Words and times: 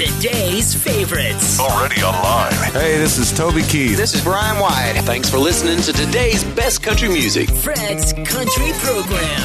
Today's 0.00 0.74
favorites. 0.74 1.60
Already 1.60 2.00
online. 2.00 2.72
Hey, 2.72 2.96
this 2.96 3.18
is 3.18 3.36
Toby 3.36 3.60
Keith. 3.60 3.98
This 3.98 4.14
is 4.14 4.24
Brian 4.24 4.58
White. 4.58 4.94
Thanks 5.04 5.28
for 5.28 5.36
listening 5.36 5.82
to 5.82 5.92
today's 5.92 6.42
best 6.42 6.82
country 6.82 7.10
music. 7.10 7.50
Fred's 7.50 8.14
Country 8.14 8.72
Program. 8.78 9.42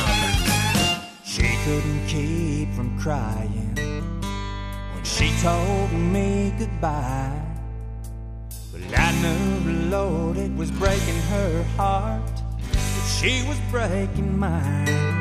She 1.25 1.57
couldn't 1.65 2.07
keep 2.07 2.71
from 2.73 2.97
crying 2.97 3.75
when 4.93 5.03
she 5.03 5.29
told 5.41 5.91
me 5.91 6.53
goodbye. 6.57 7.37
But 8.71 8.97
I 8.97 9.11
knew, 9.21 9.89
Lord, 9.89 10.37
it 10.37 10.55
was 10.55 10.71
breaking 10.71 11.19
her 11.31 11.63
heart. 11.75 12.25
That 12.71 13.17
she 13.19 13.45
was 13.45 13.59
breaking 13.71 14.39
mine. 14.39 15.14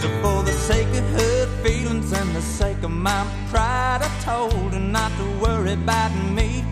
So 0.00 0.08
for 0.22 0.42
the 0.42 0.52
sake 0.52 0.88
of 0.88 1.04
her 1.18 1.46
feelings 1.62 2.12
and 2.12 2.34
the 2.34 2.42
sake 2.42 2.82
of 2.82 2.90
my 2.90 3.26
pride, 3.50 4.00
I 4.02 4.10
told 4.20 4.72
her 4.74 4.78
not 4.78 5.10
to 5.18 5.24
worry 5.40 5.72
about 5.72 6.12
me. 6.32 6.62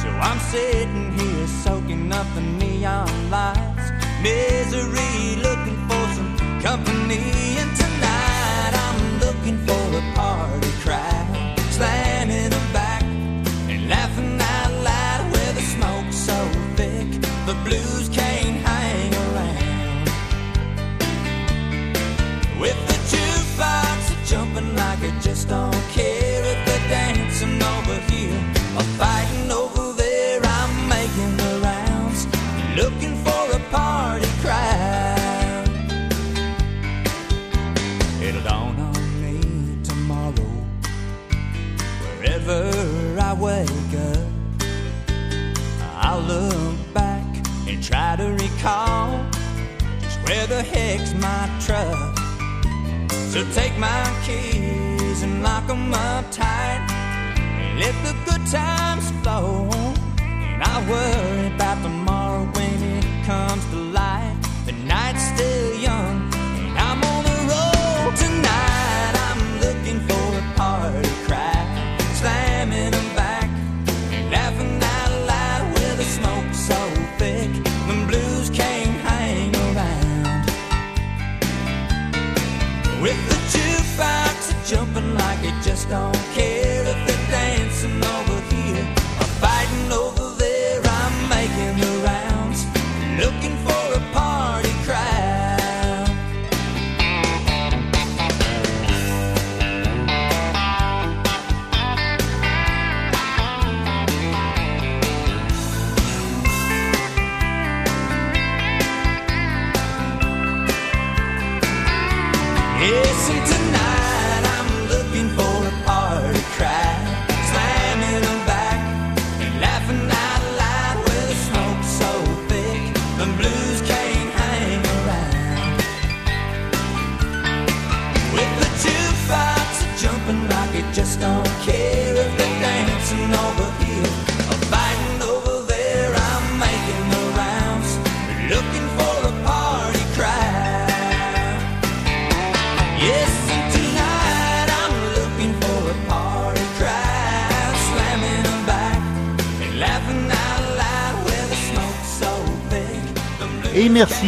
So 0.00 0.08
I'm 0.08 0.38
sitting 0.38 1.12
here 1.18 1.46
soaking 1.46 2.10
up 2.12 2.26
the 2.34 2.40
neon 2.40 3.30
lights, 3.30 3.90
misery, 4.22 5.36
looking 5.46 5.76
for 5.88 6.04
some 6.16 6.60
company. 6.62 7.58
And 7.60 7.70
tonight 7.76 8.72
I'm 8.86 9.20
looking 9.20 9.58
for 9.66 9.82
a 10.00 10.02
party 10.14 10.72
crowd, 10.82 11.09
where 50.30 50.46
the 50.46 50.62
heck's 50.62 51.12
my 51.14 51.42
truck. 51.66 52.16
So 53.32 53.38
take 53.52 53.76
my 53.78 54.02
keys 54.24 55.22
and 55.24 55.42
lock 55.42 55.68
'em 55.68 55.92
up 55.92 56.24
tight 56.30 56.82
and 57.62 57.80
let 57.82 57.96
the 58.06 58.14
good 58.26 58.44
times 58.46 59.06
flow. 59.22 59.68
And 60.52 60.60
I 60.72 60.74
worry 60.92 61.46
about 61.54 61.78
tomorrow 61.82 62.44
when 62.56 62.78
it 62.98 63.06
comes 63.26 63.64
to 63.72 63.78
light. 63.98 64.29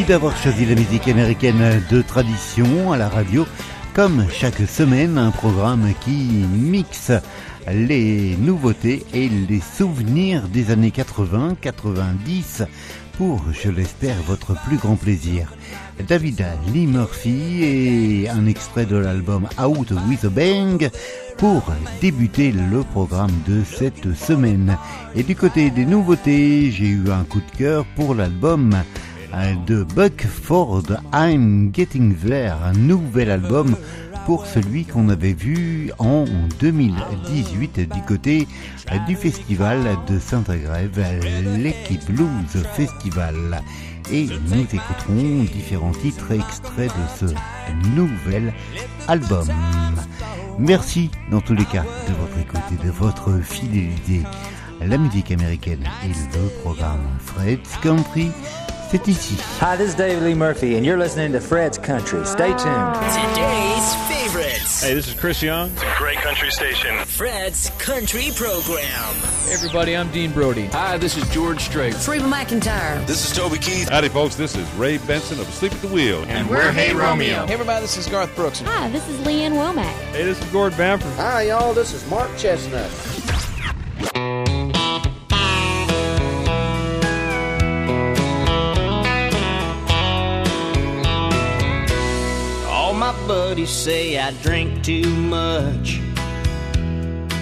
D'avoir 0.07 0.37
choisi 0.37 0.65
la 0.65 0.75
musique 0.75 1.07
américaine 1.07 1.83
de 1.91 2.03
tradition 2.03 2.93
à 2.93 2.97
la 2.97 3.09
radio. 3.09 3.47
Comme 3.95 4.27
chaque 4.31 4.67
semaine, 4.69 5.19
un 5.19 5.31
programme 5.31 5.93
qui 6.01 6.45
mixe 6.55 7.13
les 7.71 8.37
nouveautés 8.37 9.05
et 9.15 9.29
les 9.29 9.61
souvenirs 9.61 10.49
des 10.49 10.71
années 10.71 10.91
80, 10.91 11.57
90 11.61 12.65
pour, 13.19 13.45
je 13.53 13.71
l'espère, 13.71 14.17
votre 14.27 14.55
plus 14.65 14.77
grand 14.77 14.97
plaisir. 14.97 15.53
David 16.09 16.45
Lee 16.73 16.87
Murphy 16.87 17.63
et 17.63 18.29
un 18.29 18.47
extrait 18.47 18.87
de 18.87 18.97
l'album 18.97 19.47
Out 19.63 19.93
with 20.09 20.25
a 20.25 20.31
Bang 20.31 20.91
pour 21.37 21.63
débuter 22.01 22.51
le 22.51 22.83
programme 22.83 23.31
de 23.47 23.63
cette 23.65 24.15
semaine. 24.15 24.77
Et 25.15 25.23
du 25.23 25.37
côté 25.37 25.71
des 25.71 25.85
nouveautés, 25.85 26.71
j'ai 26.71 26.87
eu 26.87 27.11
un 27.11 27.25
coup 27.25 27.41
de 27.41 27.57
cœur 27.59 27.85
pour 27.95 28.15
l'album 28.15 28.75
de 29.67 29.83
Buck 29.83 30.27
Ford, 30.27 30.83
I'm 31.13 31.71
Getting 31.73 32.15
There, 32.17 32.53
un 32.65 32.73
nouvel 32.73 33.31
album 33.31 33.77
pour 34.27 34.47
celui 34.47 34.85
qu'on 34.85 35.09
avait 35.09 35.33
vu 35.33 35.91
en 35.99 36.25
2018 36.61 37.81
du 37.93 38.03
côté 38.03 38.47
du 39.07 39.17
festival 39.17 39.79
de 40.09 40.19
Saint-Agrève, 40.19 41.03
l'équipe 41.59 42.05
Blues 42.11 42.63
Festival. 42.75 43.63
Et 44.11 44.27
nous 44.27 44.63
écouterons 44.63 45.45
différents 45.45 45.93
titres 45.93 46.33
extraits 46.33 46.91
de 46.91 47.27
ce 47.27 47.35
nouvel 47.97 48.53
album. 49.09 49.49
Merci 50.59 51.11
dans 51.31 51.41
tous 51.41 51.55
les 51.55 51.65
cas 51.65 51.85
de 52.09 52.15
votre 52.15 52.39
écoute 52.39 52.61
et 52.71 52.87
de 52.87 52.91
votre 52.91 53.41
fidélité. 53.43 54.23
La 54.85 54.99
musique 54.99 55.31
américaine 55.31 55.85
et 56.05 56.09
le 56.09 56.49
programme 56.63 57.01
Fred's 57.21 57.77
Country, 57.83 58.33
c'est 58.93 59.09
ici. 59.09 59.37
Hi, 59.61 59.75
this 59.77 59.89
is 59.89 59.95
David 59.95 60.23
Lee 60.23 60.35
Murphy, 60.35 60.77
and 60.77 60.85
you're 60.85 60.99
listening 60.99 61.33
to 61.33 61.41
Fred's 61.41 61.79
Country. 61.79 62.25
Stay 62.27 62.49
tuned. 62.49 62.95
Today's 62.95 63.95
favorites. 64.07 64.83
Hey, 64.83 64.93
this 64.93 65.09
is 65.09 65.15
Chris 65.15 65.43
Young. 65.43 65.71
It's 65.71 65.83
a 65.83 65.95
great 65.97 66.19
country 66.19 66.51
station. 66.51 66.99
Fred's 67.07 67.71
Country 67.79 68.29
Program. 68.37 69.15
Hey 69.47 69.55
everybody, 69.55 69.97
I'm 69.97 70.11
Dean 70.11 70.31
Brody. 70.33 70.67
Hi, 70.67 70.99
this 70.99 71.17
is 71.17 71.27
George 71.31 71.61
Strait. 71.61 71.95
Reba 72.07 72.27
McEntire. 72.27 73.05
This 73.07 73.25
is 73.25 73.35
Toby 73.35 73.57
Keith. 73.59 73.89
Howdy, 73.89 74.11
folks. 74.11 74.37
This 74.37 74.55
is 74.57 74.71
Ray 74.75 74.99
Benson 74.99 75.41
of 75.41 75.49
Asleep 75.49 75.73
at 75.73 75.81
the 75.81 75.89
Wheel. 75.89 76.25
And 76.29 76.49
we're 76.51 76.71
Hey 76.73 76.93
Romeo. 76.93 77.47
Hey 77.47 77.55
everybody, 77.55 77.81
this 77.81 77.97
is 77.97 78.07
Garth 78.07 78.35
Brooks. 78.37 78.61
Hi, 78.61 78.91
this 78.91 79.09
is 79.09 79.25
Lee 79.27 79.43
Ann 79.43 79.55
Womack. 79.55 79.93
Hey, 80.13 80.25
this 80.25 80.39
is 80.39 80.45
Gord 80.53 80.77
Bamford. 80.77 81.13
Hi, 81.15 81.45
y'all. 81.45 81.73
This 81.73 81.95
is 81.95 82.07
Mark 82.11 82.31
Chesnutt. 82.33 82.91
Buddies 93.27 93.71
say 93.71 94.19
I 94.19 94.33
drink 94.43 94.83
too 94.83 95.09
much. 95.09 96.01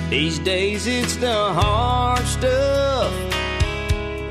These 0.09 0.39
days 0.41 0.87
it's 0.87 1.17
the 1.17 1.53
hard 1.53 2.25
stuff. 2.27 3.13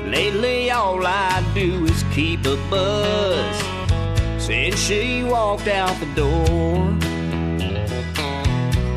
Lately 0.06 0.70
all 0.70 1.06
I 1.06 1.44
do 1.54 1.84
is 1.84 2.04
keep 2.12 2.40
a 2.46 2.56
buzz. 2.68 3.56
Since 4.42 4.78
she 4.78 5.24
walked 5.24 5.68
out 5.68 5.98
the 6.00 6.06
door, 6.14 6.96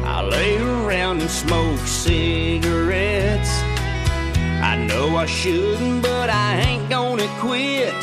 I 0.05 0.21
lay 0.21 0.57
around 0.57 0.83
around 1.13 1.21
and 1.21 1.29
smoke 1.29 1.79
cigarettes. 1.79 3.49
I 4.61 4.75
know 4.87 5.17
I 5.17 5.25
shouldn't, 5.25 6.01
but 6.01 6.29
I 6.29 6.59
ain't 6.61 6.89
gonna 6.89 7.27
quit. 7.39 7.93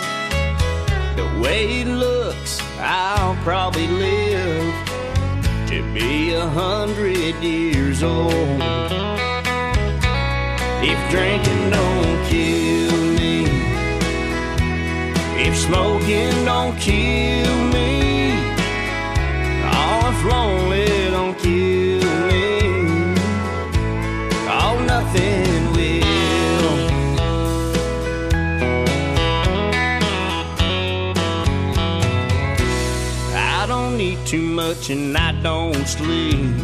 Way 1.41 1.81
it 1.81 1.87
looks, 1.87 2.61
I'll 2.79 3.35
probably 3.43 3.87
live 3.87 4.75
to 5.69 5.83
be 5.95 6.35
a 6.35 6.47
hundred 6.47 7.35
years 7.43 8.03
old. 8.03 8.61
If 10.83 11.01
drinking 11.11 11.71
don't 11.71 12.27
kill 12.29 12.97
me, 13.19 13.45
if 15.47 15.57
smoking 15.57 16.45
don't 16.45 16.77
kill 16.79 17.57
me, 17.73 18.33
oh, 19.73 20.13
if 20.13 20.25
too 34.31 34.47
much 34.47 34.91
and 34.91 35.19
I 35.19 35.32
don't 35.43 35.88
sleep. 35.88 36.55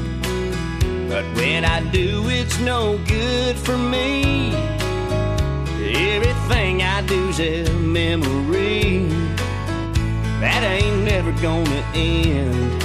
But 1.09 1.25
when 1.35 1.65
I 1.65 1.81
do, 1.91 2.23
it's 2.29 2.61
no 2.61 2.97
good 3.09 3.57
for 3.57 3.77
me. 3.77 4.55
Everything 6.15 6.83
I 6.83 7.03
do's 7.09 7.41
a 7.41 7.69
memory 7.73 9.09
that 10.39 10.63
ain't 10.63 11.03
never 11.03 11.33
gonna 11.43 11.83
end. 11.93 12.81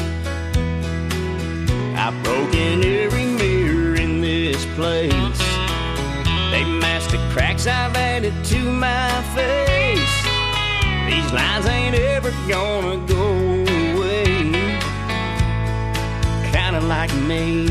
I've 1.96 2.18
broken 2.24 2.84
every 2.84 3.26
mirror 3.26 3.94
in 4.02 4.20
this 4.20 4.66
place. 4.74 5.42
They 6.50 6.64
masked 6.66 7.12
the 7.12 7.20
cracks 7.34 7.68
I've 7.68 7.96
added 7.96 8.34
to 8.46 8.60
my 8.72 9.12
face. 9.36 10.16
These 11.06 11.32
lines 11.32 11.68
ain't 11.68 11.94
ever 11.94 12.32
gonna 12.50 12.98
go 13.06 13.51
Kinda 16.82 16.88
like 16.88 17.14
me. 17.28 17.66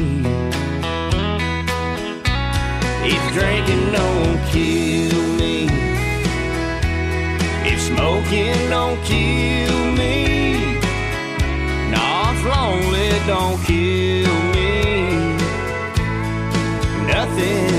If 3.02 3.22
drinking 3.32 3.92
don't 3.92 4.38
kill 4.52 5.22
me, 5.38 5.66
if 7.64 7.80
smoking 7.80 8.70
don't 8.70 9.02
kill 9.04 9.78
me, 10.00 10.76
no, 11.90 12.04
if 12.32 12.44
lonely 12.44 13.10
don't 13.26 13.58
kill 13.64 14.34
me, 14.54 15.34
nothing 17.06 17.69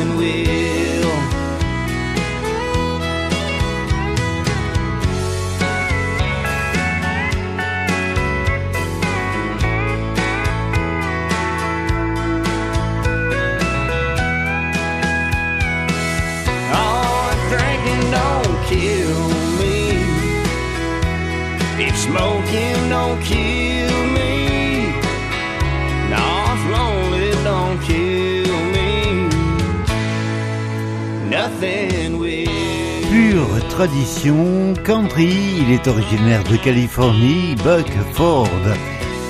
tradition 33.71 34.73
country, 34.83 35.33
il 35.61 35.71
est 35.71 35.87
originaire 35.87 36.43
de 36.43 36.57
Californie, 36.57 37.55
Buck 37.63 37.89
Ford, 38.13 38.49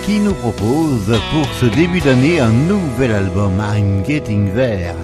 qui 0.03 0.19
nous 0.19 0.33
propose 0.33 1.19
pour 1.31 1.47
ce 1.59 1.67
début 1.67 2.01
d'année 2.01 2.39
un 2.39 2.51
nouvel 2.51 3.11
album, 3.11 3.53
I'm 3.73 4.03
Getting 4.05 4.51
There. 4.53 4.95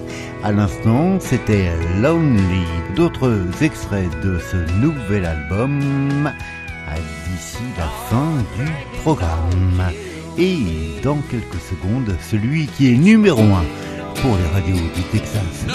À 0.42 0.52
l'instant, 0.52 1.18
c'était 1.20 1.70
Lonely. 2.00 2.66
D'autres 2.96 3.40
extraits 3.60 4.10
de 4.22 4.38
ce 4.38 4.56
nouvel 4.80 5.24
album 5.24 5.80
d'ici 7.30 7.62
la 7.76 7.88
fin 8.08 8.32
du 8.56 8.68
programme. 9.02 9.82
Et 10.36 11.00
dans 11.02 11.18
quelques 11.30 11.62
secondes, 11.70 12.14
celui 12.30 12.66
qui 12.66 12.92
est 12.92 12.96
numéro 12.96 13.42
un 13.42 13.64
pour 14.20 14.36
les 14.36 14.48
radios 14.52 14.88
du 14.94 15.02
Texas. 15.12 15.66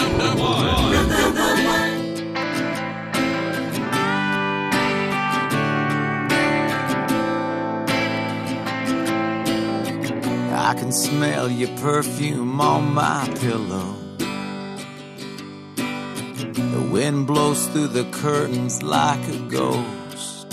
I 10.74 10.76
can 10.76 10.92
smell 10.92 11.52
your 11.52 11.70
perfume 11.78 12.60
on 12.60 12.96
my 12.96 13.32
pillow. 13.40 13.94
The 15.76 16.90
wind 16.92 17.28
blows 17.28 17.68
through 17.68 17.90
the 17.90 18.06
curtains 18.06 18.82
like 18.82 19.20
a 19.28 19.38
ghost. 19.50 20.52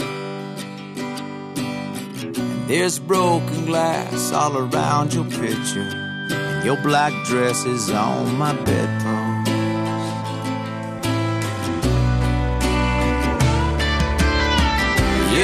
And 2.37 2.69
there's 2.69 2.99
broken 2.99 3.65
glass 3.65 4.31
all 4.31 4.59
around 4.59 5.15
your 5.15 5.25
picture. 5.25 5.89
And 5.89 6.67
your 6.67 6.77
black 6.83 7.15
dress 7.25 7.65
is 7.65 7.89
on 7.91 8.37
my 8.37 8.53
bedpost. 8.53 9.51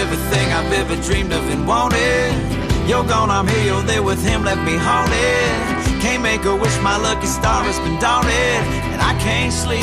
Everything 0.05 0.52
I've 0.52 0.72
ever 0.75 0.96
dreamed 1.02 1.32
of 1.32 1.49
and 1.49 1.67
wanted. 1.67 2.66
You're 2.87 3.05
gone, 3.05 3.31
I'm 3.31 3.49
here, 3.49 3.65
you're 3.65 3.83
there 3.83 4.03
with 4.03 4.23
him, 4.23 4.44
left 4.44 4.62
me 4.62 4.77
haunted. 4.79 6.00
Can't 6.00 6.23
make 6.23 6.44
a 6.44 6.55
wish, 6.55 6.79
my 6.87 6.97
lucky 6.97 7.27
star 7.27 7.65
has 7.67 7.81
been 7.83 7.99
daunted. 7.99 8.62
And 8.94 9.03
I 9.03 9.19
can't 9.19 9.53
sleep 9.53 9.83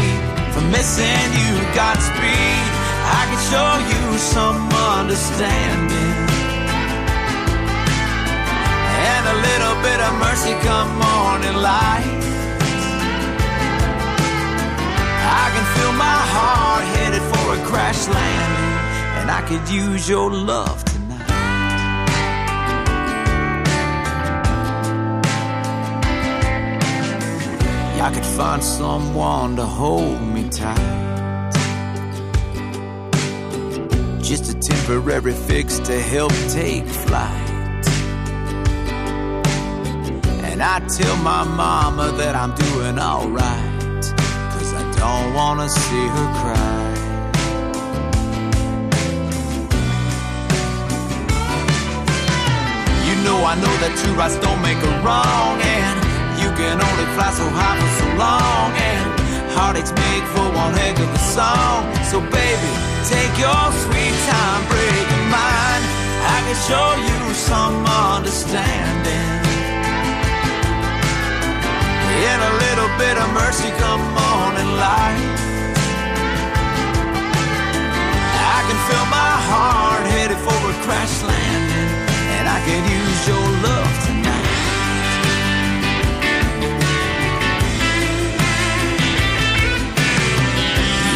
from 0.55 0.71
missing 0.71 1.27
you, 1.35 1.51
Godspeed. 1.75 2.63
I 3.03 3.21
can 3.27 3.41
show 3.51 3.71
you 3.91 4.17
some 4.17 4.71
understanding. 4.95 6.15
And 9.11 9.23
a 9.27 9.37
little 9.51 9.75
bit 9.83 9.99
of 9.99 10.11
mercy 10.23 10.55
come 10.63 10.87
morning 10.95 11.59
light. 11.59 12.07
I 15.27 15.45
can 15.51 15.65
feel 15.75 15.91
my 15.99 16.19
heart 16.31 16.83
headed 16.95 17.23
for 17.35 17.45
a 17.51 17.59
crash 17.67 18.07
landing. 18.07 18.71
And 19.19 19.27
I 19.29 19.41
could 19.43 19.67
use 19.67 20.07
your 20.07 20.31
love 20.31 20.92
I 28.03 28.11
could 28.13 28.25
find 28.25 28.61
someone 28.61 29.55
to 29.55 29.65
hold 29.65 30.21
me 30.21 30.49
tight. 30.49 31.53
Just 34.21 34.53
a 34.53 34.59
temporary 34.59 35.31
fix 35.31 35.79
to 35.79 36.01
help 36.01 36.33
take 36.49 36.85
flight. 36.85 37.87
And 40.43 40.61
I 40.61 40.81
tell 40.85 41.15
my 41.23 41.45
mama 41.45 42.11
that 42.17 42.35
I'm 42.35 42.53
doing 42.55 42.99
alright. 42.99 44.03
Cause 44.51 44.73
I 44.73 44.83
don't 44.99 45.33
wanna 45.33 45.69
see 45.69 46.05
her 46.15 46.29
cry. 46.41 46.83
You 53.07 53.15
know 53.23 53.45
I 53.45 53.55
know 53.55 53.73
that 53.83 53.97
two 54.03 54.13
rights 54.15 54.35
don't 54.39 54.61
make 54.61 54.79
a 54.91 54.91
wrong 55.05 55.61
and 55.61 56.02
can 56.55 56.77
only 56.77 57.07
fly 57.15 57.31
so 57.33 57.45
high 57.49 57.77
for 57.81 57.91
so 57.97 58.07
long 58.17 58.69
and 58.77 59.05
heartaches 59.57 59.93
make 59.93 60.25
for 60.33 60.45
one 60.53 60.73
heck 60.73 60.97
of 60.99 61.09
a 61.09 61.23
song. 61.33 61.89
So 62.11 62.21
baby, 62.21 62.71
take 63.09 63.33
your 63.41 63.65
sweet 63.83 64.15
time, 64.29 64.61
breaking 64.69 65.25
mine. 65.33 65.83
I 66.35 66.37
can 66.45 66.57
show 66.69 66.89
you 67.09 67.19
some 67.33 67.85
understanding. 68.13 69.31
And 72.23 72.39
a 72.39 72.53
little 72.65 72.91
bit 73.01 73.15
of 73.17 73.27
mercy 73.33 73.69
come 73.81 74.03
morning 74.13 74.71
light. 74.77 75.21
I 78.55 78.59
can 78.67 78.79
feel 78.87 79.05
my 79.09 79.33
heart 79.49 80.03
headed 80.13 80.37
for 80.37 80.61
a 80.71 80.75
crash 80.85 81.15
landing, 81.25 81.89
and 82.37 82.45
I 82.47 82.59
can 82.63 82.81
use 82.87 83.19
your 83.27 83.45
love 83.65 83.91
tonight. 84.05 84.22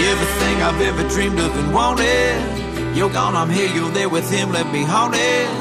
Everything 0.07 0.55
I've 0.63 0.79
ever 0.79 1.03
dreamed 1.09 1.37
of 1.37 1.53
and 1.57 1.73
wanted. 1.73 2.95
You're 2.95 3.11
gone, 3.11 3.35
I'm 3.35 3.49
here, 3.49 3.67
you're 3.75 3.91
there 3.91 4.07
with 4.07 4.31
him, 4.31 4.53
let 4.53 4.71
me 4.71 4.83
haunted. 4.83 5.51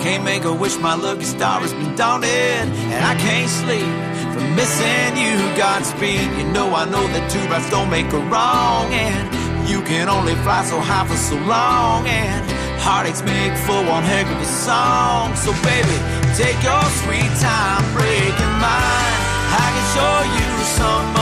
Can't 0.00 0.24
make 0.24 0.44
a 0.44 0.54
wish, 0.54 0.78
my 0.78 0.94
lucky 0.94 1.24
star 1.24 1.60
has 1.60 1.74
been 1.74 1.94
daunted. 1.96 2.64
And 2.94 3.04
I 3.04 3.14
can't 3.20 3.50
sleep 3.50 3.92
from 4.32 4.56
missing 4.56 5.20
you, 5.20 5.36
Godspeed. 5.52 6.32
You 6.38 6.48
know 6.48 6.72
I 6.74 6.86
know 6.88 7.04
that 7.12 7.30
two 7.30 7.44
rights 7.52 7.68
don't 7.68 7.90
make 7.90 8.10
a 8.16 8.22
wrong, 8.32 8.88
and 8.88 9.68
you 9.68 9.82
can 9.82 10.08
only 10.08 10.34
fly 10.48 10.64
so 10.64 10.80
high 10.80 11.06
for 11.06 11.20
so 11.20 11.36
long, 11.44 12.08
and 12.08 12.40
heartaches 12.80 13.22
make 13.22 13.52
for 13.68 13.84
one 13.84 14.02
heck 14.02 14.24
of 14.24 14.40
a 14.40 14.48
song. 14.48 15.36
So 15.36 15.52
baby, 15.60 15.96
take 16.40 16.56
your 16.64 16.84
sweet 17.04 17.32
time 17.36 17.84
breaking 17.92 18.54
mine. 18.64 19.16
I 19.60 19.66
can 19.76 19.86
show 19.92 20.16
you 20.40 20.48
some 20.80 21.19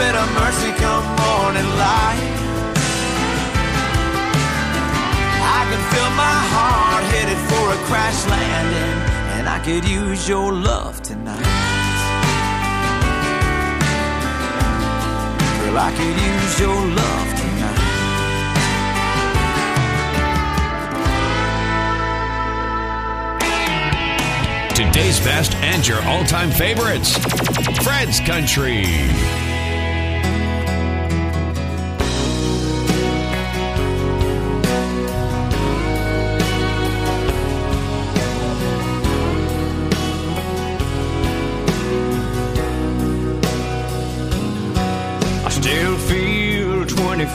bit 0.00 0.16
of 0.16 0.28
mercy 0.32 0.72
come 0.80 1.04
morning 1.20 1.68
light. 1.76 2.24
I 5.58 5.60
can 5.68 5.82
feel 5.92 6.10
my 6.26 6.38
heart 6.54 7.04
headed 7.12 7.40
for 7.50 7.64
a 7.76 7.78
crash 7.88 8.18
landing, 8.32 8.96
and 9.36 9.44
I 9.46 9.58
could 9.66 9.84
use 9.84 10.26
your 10.26 10.52
love 10.54 11.02
tonight. 11.02 11.46
I 15.88 15.90
could 15.98 16.16
use 16.32 16.54
your 16.64 16.80
love 17.00 17.28
tonight. 17.40 17.80
Today's 24.74 25.20
best 25.20 25.54
and 25.56 25.86
your 25.86 26.02
all 26.04 26.24
time 26.24 26.50
favorites. 26.50 27.18
Fred's 27.84 28.20
Country. 28.20 29.49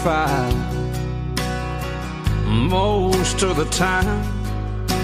25 0.05 0.53
most 2.47 3.41
of 3.41 3.57
the 3.57 3.65
time. 3.65 4.21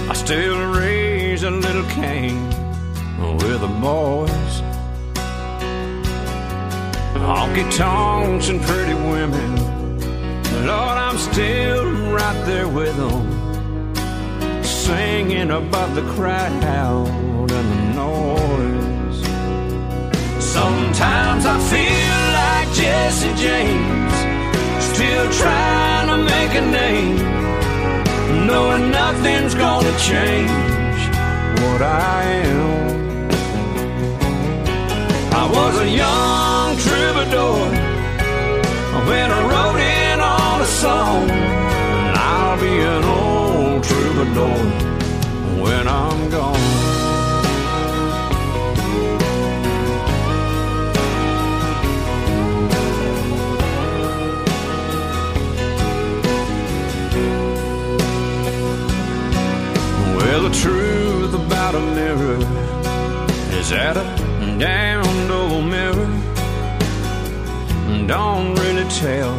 I 0.08 0.14
still 0.14 0.70
raise 0.74 1.42
a 1.42 1.50
little 1.50 1.82
Cain 1.90 2.48
with 3.36 3.60
the 3.62 3.72
boys. 3.82 4.62
Honky 7.18 7.66
tonks 7.76 8.48
and 8.48 8.62
pretty 8.62 8.94
women. 8.94 9.56
Lord, 10.66 10.98
I'm 11.06 11.18
still 11.18 11.84
right 12.12 12.40
there 12.46 12.68
with 12.68 12.96
them, 12.96 13.94
singing 14.62 15.50
above 15.50 15.96
the 15.96 16.02
crowd 16.14 16.52
and 16.62 17.50
the 17.50 17.64
noise. 18.04 19.18
Sometimes 20.44 21.44
I 21.44 21.58
feel 21.72 22.18
like 22.38 22.68
Jesse 22.76 23.34
James, 23.42 24.11
still 25.02 25.30
trying 25.32 26.06
to 26.12 26.18
make 26.32 26.52
a 26.62 26.64
name, 26.82 27.16
knowing 28.46 28.90
nothing's 28.90 29.54
gonna 29.54 29.94
change 30.10 31.00
what 31.60 31.82
I 31.82 32.22
am. 32.50 33.30
I 35.42 35.44
was 35.56 35.74
a 35.86 35.88
young 36.02 36.70
troubadour 36.86 37.58
when 39.08 39.28
I 39.38 39.40
wrote 39.50 39.80
in 40.04 40.18
on 40.20 40.60
a 40.68 40.70
song, 40.84 41.30
and 42.06 42.16
I'll 42.30 42.60
be 42.66 42.74
an 42.94 43.04
old 43.20 43.82
troubadour 43.90 44.58
when 45.64 45.84
I'm 45.88 46.30
gone. 46.30 47.01
A 61.74 61.80
mirror 61.80 62.38
is 63.58 63.70
that 63.70 63.96
a 63.96 64.04
damned 64.58 65.30
old 65.30 65.64
mirror 65.64 66.10
don't 68.06 68.54
really 68.56 68.88
tell 68.90 69.34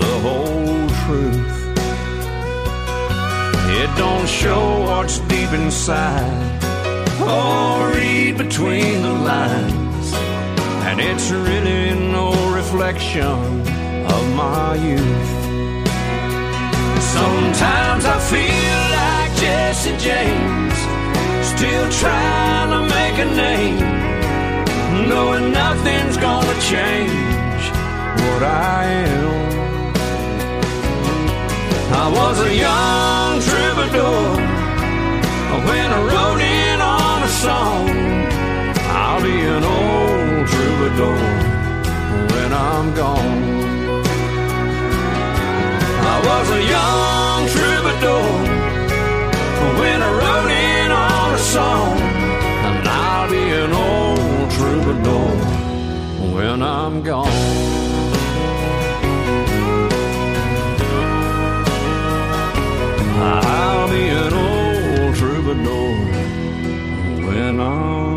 the 0.00 0.12
whole 0.24 0.88
truth. 1.02 1.60
It 3.80 3.90
don't 3.96 4.28
show 4.28 4.80
what's 4.86 5.18
deep 5.20 5.52
inside 5.52 6.60
or 7.22 7.90
read 7.96 8.36
between 8.36 9.02
the 9.02 9.14
lines, 9.32 10.12
and 10.88 11.00
it's 11.00 11.30
really 11.30 11.94
no 12.12 12.32
reflection 12.54 13.32
of 14.14 14.22
my 14.34 14.74
youth. 14.74 15.30
Sometimes 17.16 18.04
I 18.04 18.18
feel 18.32 18.80
like 19.00 19.30
Jesse 19.40 19.96
James, 19.96 20.69
still 21.60 21.90
trying 21.90 22.70
to 22.70 22.80
make 22.96 23.16
a 23.18 23.28
name, 23.46 23.80
knowing 25.10 25.52
nothing's 25.52 26.16
gonna 26.16 26.58
change 26.72 27.62
what 28.24 28.42
I 28.42 28.84
am. 29.04 29.92
I 32.02 32.06
was 32.18 32.36
a 32.50 32.52
young 32.66 33.34
troubadour 33.48 34.22
when 35.68 35.88
I 35.98 36.00
wrote 36.10 36.40
in 36.40 36.78
on 36.80 37.18
a 37.30 37.32
song. 37.44 37.84
I'll 39.02 39.22
be 39.22 39.38
an 39.56 39.64
old 39.76 40.48
troubadour 40.52 41.20
when 42.32 42.50
I'm 42.68 42.86
gone. 43.02 43.40
I 46.14 46.16
was 46.30 46.46
a 46.58 46.62
young 46.76 47.40
troubadour 47.54 48.24
when 49.80 49.99
song, 51.40 51.98
and 51.98 52.86
I'll 52.86 53.30
be 53.30 53.44
an 53.62 53.72
old 53.72 54.50
troubadour 54.50 55.36
when 56.34 56.62
I'm 56.62 57.02
gone. 57.02 57.28
I'll 63.22 63.88
be 63.88 64.08
an 64.08 64.32
old 64.34 65.16
troubadour 65.16 65.94
when 67.26 67.60
I'm 67.60 68.09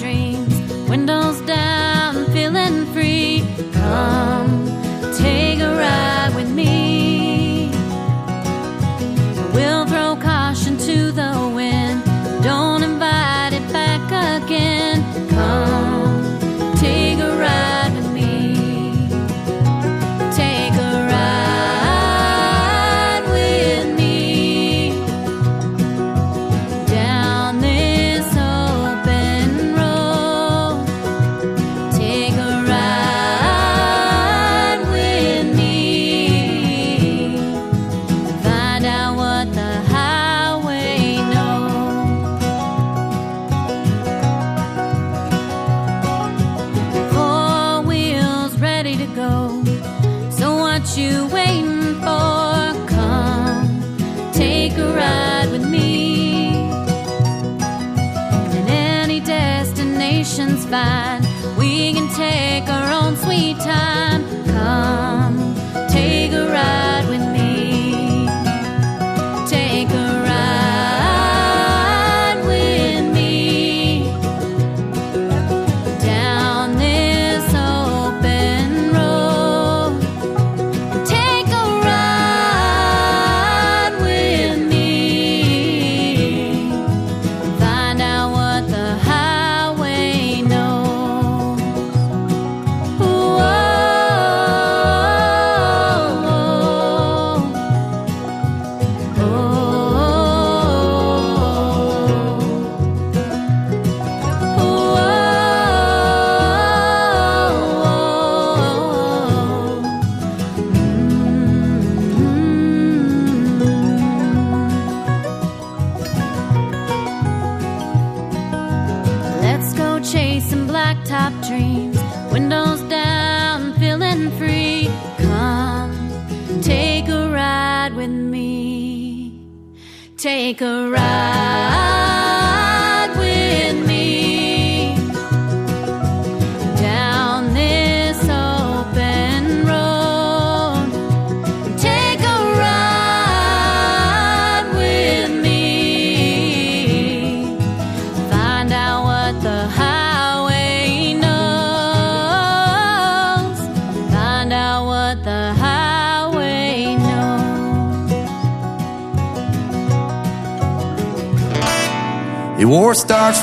dreams. 0.00 0.54
Windows 0.88 1.42
down, 1.42 2.24
feeling 2.32 2.86
free. 2.94 3.44
Come, 3.74 4.39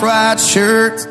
wore 0.01 0.09
starch 0.09 0.39
white 0.39 0.39
shirts, 0.39 1.05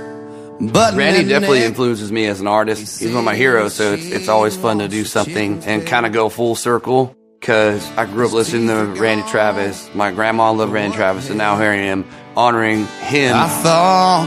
but 0.60 0.94
Randy 0.94 1.28
definitely 1.28 1.64
influences 1.64 2.10
me 2.10 2.26
as 2.26 2.40
an 2.40 2.46
artist. 2.46 3.00
He's 3.00 3.10
one 3.10 3.18
of 3.18 3.24
my 3.24 3.34
heroes, 3.36 3.74
so 3.74 3.94
it's, 3.94 4.06
it's 4.06 4.28
always 4.28 4.56
fun 4.56 4.78
to 4.78 4.88
do 4.88 5.04
something 5.04 5.62
and 5.64 5.86
kind 5.86 6.06
of 6.06 6.12
go 6.12 6.28
full 6.28 6.54
circle. 6.54 7.16
Because 7.40 7.86
I 7.92 8.06
grew 8.06 8.26
up 8.26 8.32
listening 8.32 8.66
to 8.68 9.00
Randy 9.00 9.28
Travis. 9.28 9.88
My 9.94 10.10
grandma 10.10 10.50
loved 10.52 10.72
Randy 10.72 10.96
Travis, 10.96 11.28
and 11.28 11.38
now 11.38 11.56
here 11.58 11.70
I 11.70 11.76
am 11.76 12.04
honoring 12.34 12.86
him. 12.86 13.36
I 13.36 13.48
thought 13.48 14.26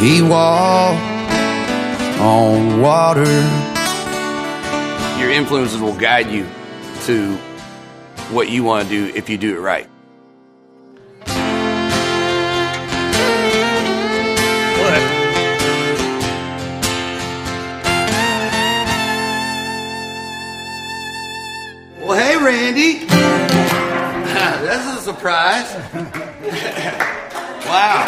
he 0.00 0.20
walked 0.22 1.00
on 2.20 2.80
water. 2.80 3.22
Your 5.20 5.30
influences 5.30 5.80
will 5.80 5.96
guide 5.96 6.30
you 6.30 6.46
to 7.04 7.36
what 8.34 8.50
you 8.50 8.64
want 8.64 8.88
to 8.88 8.90
do 8.90 9.14
if 9.14 9.30
you 9.30 9.38
do 9.38 9.56
it 9.56 9.60
right. 9.60 9.88
Well, 22.42 22.50
Randy. 22.50 22.94
this 24.66 24.84
is 24.84 24.96
a 24.96 25.00
surprise. 25.00 25.72
wow. 27.66 28.04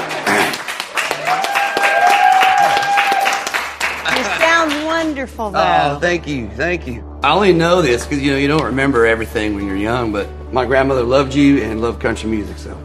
You 4.11 4.25
sound 4.40 4.85
wonderful, 4.87 5.51
though. 5.53 5.61
Oh, 5.61 5.99
thank 6.01 6.27
you, 6.27 6.49
thank 6.51 6.85
you. 6.88 7.05
I 7.23 7.33
only 7.33 7.53
know 7.53 7.81
this 7.81 8.05
because 8.05 8.20
you 8.20 8.33
know 8.33 8.37
you 8.37 8.49
don't 8.49 8.64
remember 8.64 9.07
everything 9.07 9.55
when 9.55 9.68
you're 9.68 9.77
young, 9.77 10.11
but 10.11 10.29
my 10.53 10.64
grandmother 10.64 11.05
loved 11.05 11.33
you 11.33 11.62
and 11.62 11.81
loved 11.81 12.01
country 12.01 12.29
music, 12.29 12.59
so 12.59 12.77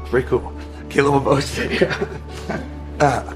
it's 0.00 0.10
pretty 0.10 0.26
cool. 0.26 0.52
Get 0.88 1.04
a 1.04 1.08
little 1.08 1.40
uh, 2.98 3.34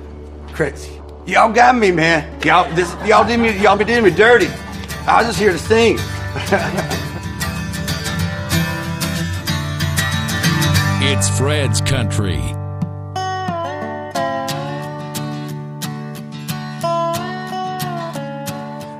crazy. 0.52 1.00
Y'all 1.24 1.52
got 1.52 1.76
me, 1.76 1.92
man. 1.92 2.40
Y'all, 2.42 2.68
this, 2.74 2.92
y'all 3.06 3.24
did 3.24 3.38
me, 3.38 3.56
y'all 3.60 3.76
been 3.76 3.86
doing 3.86 4.02
me 4.02 4.10
dirty. 4.10 4.48
I 5.06 5.18
was 5.18 5.28
just 5.28 5.38
here 5.38 5.52
to 5.52 5.58
sing. 5.58 5.98
It's 11.02 11.30
Fred's 11.30 11.80
Country. 11.80 12.36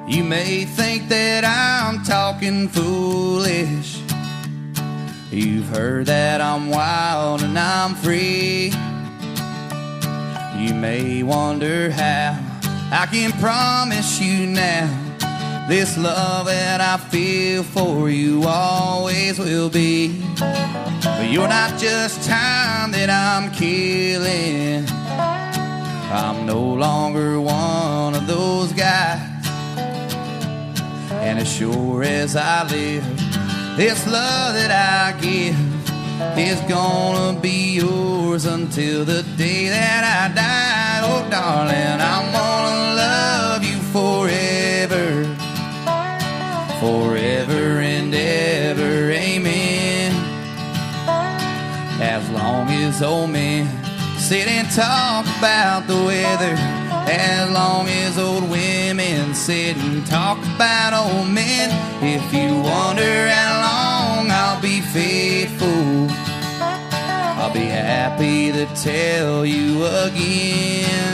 You 0.09 0.25
may 0.25 0.65
think 0.65 1.09
that 1.11 1.45
I'm 1.45 2.03
talking 2.03 2.69
foolish. 2.69 4.01
You've 5.31 5.69
heard 5.69 6.07
that 6.07 6.41
I'm 6.41 6.71
wild 6.71 7.43
and 7.43 7.59
I'm 7.59 7.95
free. 7.95 8.73
You 10.59 10.75
may 10.75 11.23
wonder 11.23 11.91
how 11.91 12.39
I 12.91 13.07
can 13.13 13.31
promise 13.33 14.19
you 14.19 14.47
now 14.47 15.00
this 15.71 15.97
love 15.97 16.47
that 16.47 16.81
I 16.81 16.97
feel 16.97 17.63
for 17.63 18.11
you 18.11 18.43
always 18.45 19.39
will 19.39 19.71
be. 19.71 20.21
But 20.37 21.31
you're 21.31 21.47
not 21.47 21.79
just 21.79 22.29
time 22.29 22.91
that 22.91 23.09
I'm 23.09 23.53
killing. 23.53 24.85
I'm 26.11 26.45
no 26.45 26.61
longer 26.61 27.41
one 27.41 28.17
of 28.17 28.27
those 28.27 28.73
guys. 28.73 29.21
And 31.23 31.39
as 31.39 31.49
sure 31.49 32.03
as 32.03 32.35
I 32.35 32.65
live, 32.65 33.05
this 33.77 34.05
love 34.09 34.55
that 34.55 34.73
I 34.73 35.21
give 35.21 35.57
is 36.37 36.61
gonna 36.63 37.39
be 37.39 37.75
yours 37.75 38.45
until 38.45 39.05
the 39.05 39.23
day 39.37 39.69
that 39.69 40.03
I 40.03 40.35
die. 40.35 41.01
Oh, 41.05 41.31
darling, 41.31 42.01
I'm 42.13 42.33
gonna 42.33 42.95
love 42.97 43.63
you 43.63 43.79
forever, 43.95 44.60
forever 46.81 47.81
and 47.81 48.15
ever. 48.15 49.13
Amen. 49.13 50.13
As 52.01 52.29
long 52.31 52.69
as 52.71 53.03
old 53.03 53.29
men 53.29 53.69
sit 54.19 54.49
and 54.49 54.67
talk 54.71 55.27
about 55.39 55.87
the 55.87 55.95
weather. 55.95 56.55
As 57.13 57.51
long 57.51 57.87
as 57.89 58.19
old 58.19 58.49
women 58.49 59.35
sit 59.35 59.77
and 59.77 60.07
talk 60.07 60.39
about 60.55 60.95
old 60.95 61.29
men. 61.29 61.69
If 62.03 62.33
you 62.33 62.49
wonder 62.63 63.29
how 63.29 63.53
long 63.69 64.31
I'll 64.31 64.63
be 64.63 64.81
faithful, 64.81 66.09
I'll 67.41 67.53
be 67.53 67.67
happy 67.67 68.53
to 68.53 68.65
tell 68.75 69.45
you 69.45 69.85
again. 69.85 71.10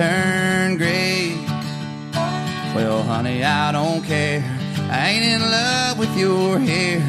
turn 0.00 0.78
gray. 0.78 1.36
Well, 2.74 3.02
honey, 3.02 3.44
I 3.44 3.70
don't 3.70 4.02
care. 4.02 4.42
I 4.90 5.10
ain't 5.10 5.26
in 5.26 5.42
love 5.42 5.98
with 5.98 6.16
your 6.16 6.58
hair. 6.58 7.00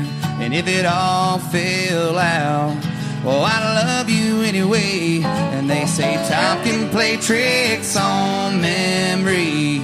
And 0.41 0.53
if 0.53 0.67
it 0.67 0.85
all 0.85 1.39
fell 1.39 2.19
out, 2.19 2.75
well, 3.23 3.43
I 3.45 3.59
love 3.85 4.09
you 4.09 4.41
anyway. 4.41 5.21
And 5.23 5.69
they 5.69 5.85
say 5.85 6.15
time 6.27 6.61
can 6.65 6.89
play 6.89 7.15
tricks 7.15 7.95
on 7.95 8.59
memory, 8.59 9.79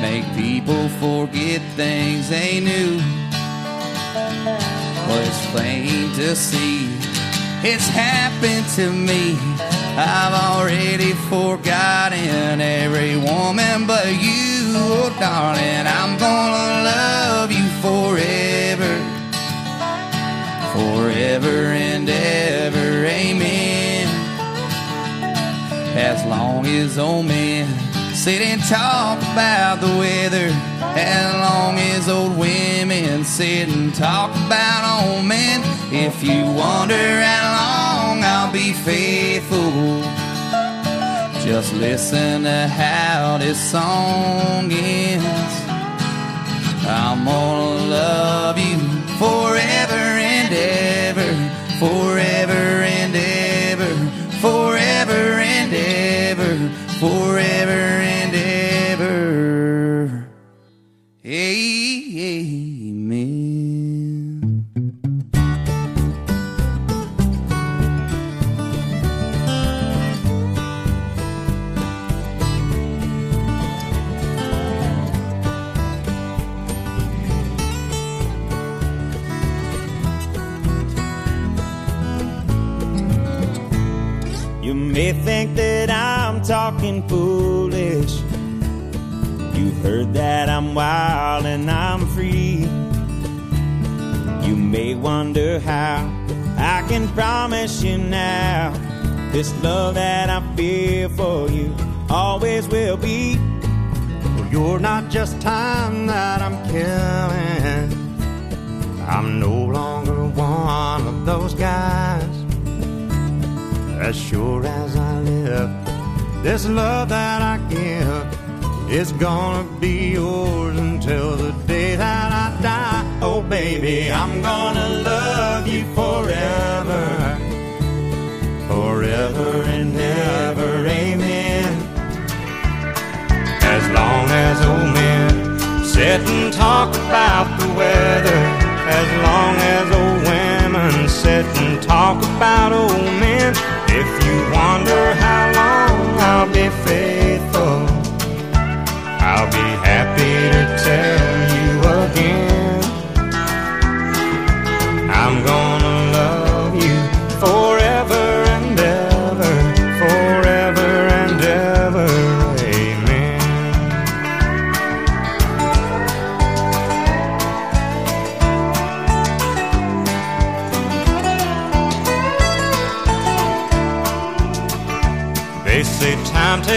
make 0.00 0.26
people 0.34 0.88
forget 0.98 1.62
things 1.76 2.28
they 2.28 2.58
knew. 2.58 2.96
Well, 5.06 5.22
it's 5.28 5.46
plain 5.52 6.12
to 6.14 6.34
see 6.34 6.88
it's 7.62 7.88
happened 7.88 8.66
to 8.76 8.92
me. 8.92 9.57
I've 10.00 10.32
already 10.32 11.12
forgotten 11.28 12.60
every 12.60 13.16
woman 13.16 13.84
but 13.84 14.06
you, 14.06 14.70
oh 14.76 15.12
darling. 15.18 15.88
I'm 15.88 16.16
gonna 16.16 16.84
love 16.84 17.50
you 17.50 17.66
forever, 17.82 18.94
forever 20.72 21.66
and 21.74 22.08
ever, 22.08 23.06
amen. 23.06 24.06
As 25.96 26.24
long 26.26 26.64
as 26.66 26.96
old 26.96 27.26
men 27.26 27.66
sit 28.14 28.40
and 28.40 28.62
talk 28.62 29.18
about 29.32 29.80
the 29.80 29.88
weather, 29.98 30.48
as 30.94 31.34
long 31.34 31.76
as 31.76 32.08
old 32.08 32.38
women 32.38 33.24
sit 33.24 33.68
and 33.68 33.92
talk 33.92 34.30
about 34.46 35.02
old 35.02 35.24
men, 35.24 35.60
if 35.92 36.22
you 36.22 36.44
wonder 36.44 37.20
how 37.20 37.56
long 37.56 38.07
be 38.52 38.72
faithful. 38.72 40.00
Just 41.44 41.74
listen 41.74 42.44
to 42.44 42.66
how 42.66 43.36
this 43.38 43.58
song 43.70 44.72
ends. 44.72 45.54
I'm 46.86 47.26
gonna 47.26 47.90
love 47.90 48.58
you 48.58 48.78
forever 49.18 50.02
and 50.34 50.54
ever, 50.54 51.30
forever 51.78 52.52
and 52.52 53.14
ever, 53.14 53.94
forever 54.40 55.12
and 55.12 55.74
ever, 55.74 56.68
forever. 56.98 57.57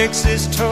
Alex's 0.02 0.48
toe. 0.48 0.71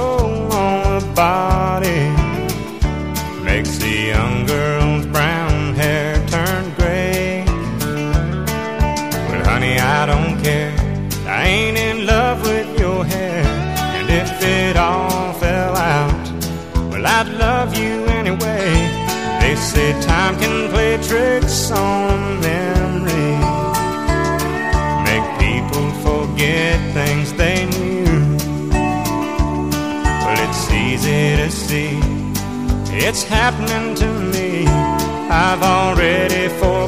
It's 33.11 33.23
happening 33.23 33.95
to 33.95 34.07
me. 34.31 34.67
I've 34.67 35.63
already 35.63 36.47
forgotten. 36.47 36.78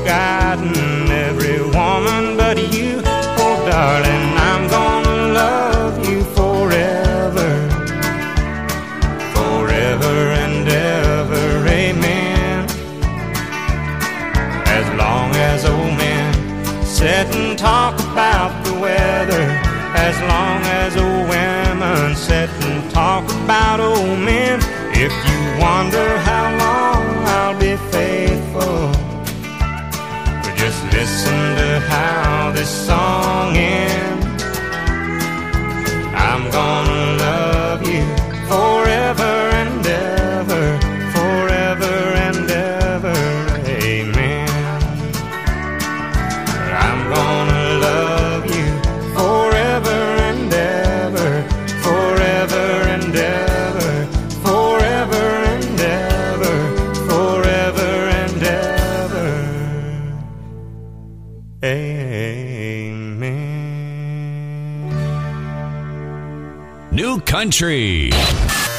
Country. 67.62 68.10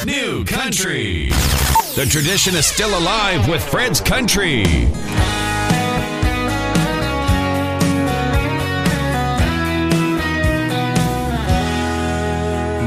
New 0.05 0.43
Country. 0.43 1.29
The 1.95 2.05
tradition 2.05 2.53
is 2.53 2.65
still 2.65 2.89
alive 2.99 3.47
with 3.47 3.63
Fred's 3.63 4.01
Country. 4.01 4.65
He 4.65 4.91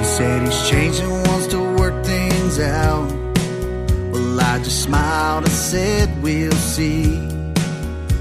said 0.05 0.43
he's 0.43 0.69
changing, 0.69 1.09
wants 1.09 1.47
to 1.47 1.61
work 1.79 2.05
things 2.05 2.61
out. 2.61 3.11
Well, 4.13 4.39
I 4.39 4.59
just 4.63 4.83
smiled 4.83 5.45
and 5.45 5.53
said, 5.53 6.23
We'll 6.23 6.53
see. 6.53 7.27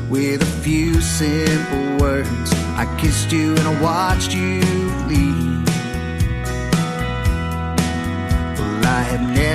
With 0.09 0.41
a 0.41 0.61
few 0.63 1.01
simple 1.01 1.97
words, 1.97 2.53
I 2.77 2.85
kissed 3.01 3.33
you 3.33 3.53
and 3.57 3.67
I 3.67 3.81
watched 3.81 4.33
you 4.33 4.61
leave. 5.09 5.44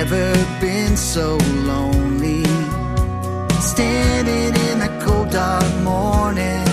Never 0.03 0.33
been 0.59 0.97
so 0.97 1.37
lonely. 1.71 2.43
Standing 3.73 4.53
in 4.67 4.79
the 4.79 4.91
cold 5.03 5.29
dark 5.29 5.73
morning, 5.83 6.65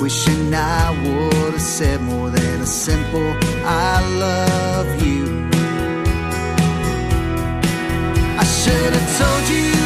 wishing 0.00 0.54
I 0.54 0.90
would 1.02 1.52
have 1.52 1.60
said 1.60 2.00
more 2.00 2.30
than 2.30 2.62
a 2.62 2.66
simple 2.66 3.30
I 3.64 3.94
love 4.26 4.88
you. 5.06 5.24
I 8.42 8.44
should 8.60 8.92
have 8.98 9.08
told 9.20 9.44
you 9.54 9.85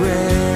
just 0.00 0.49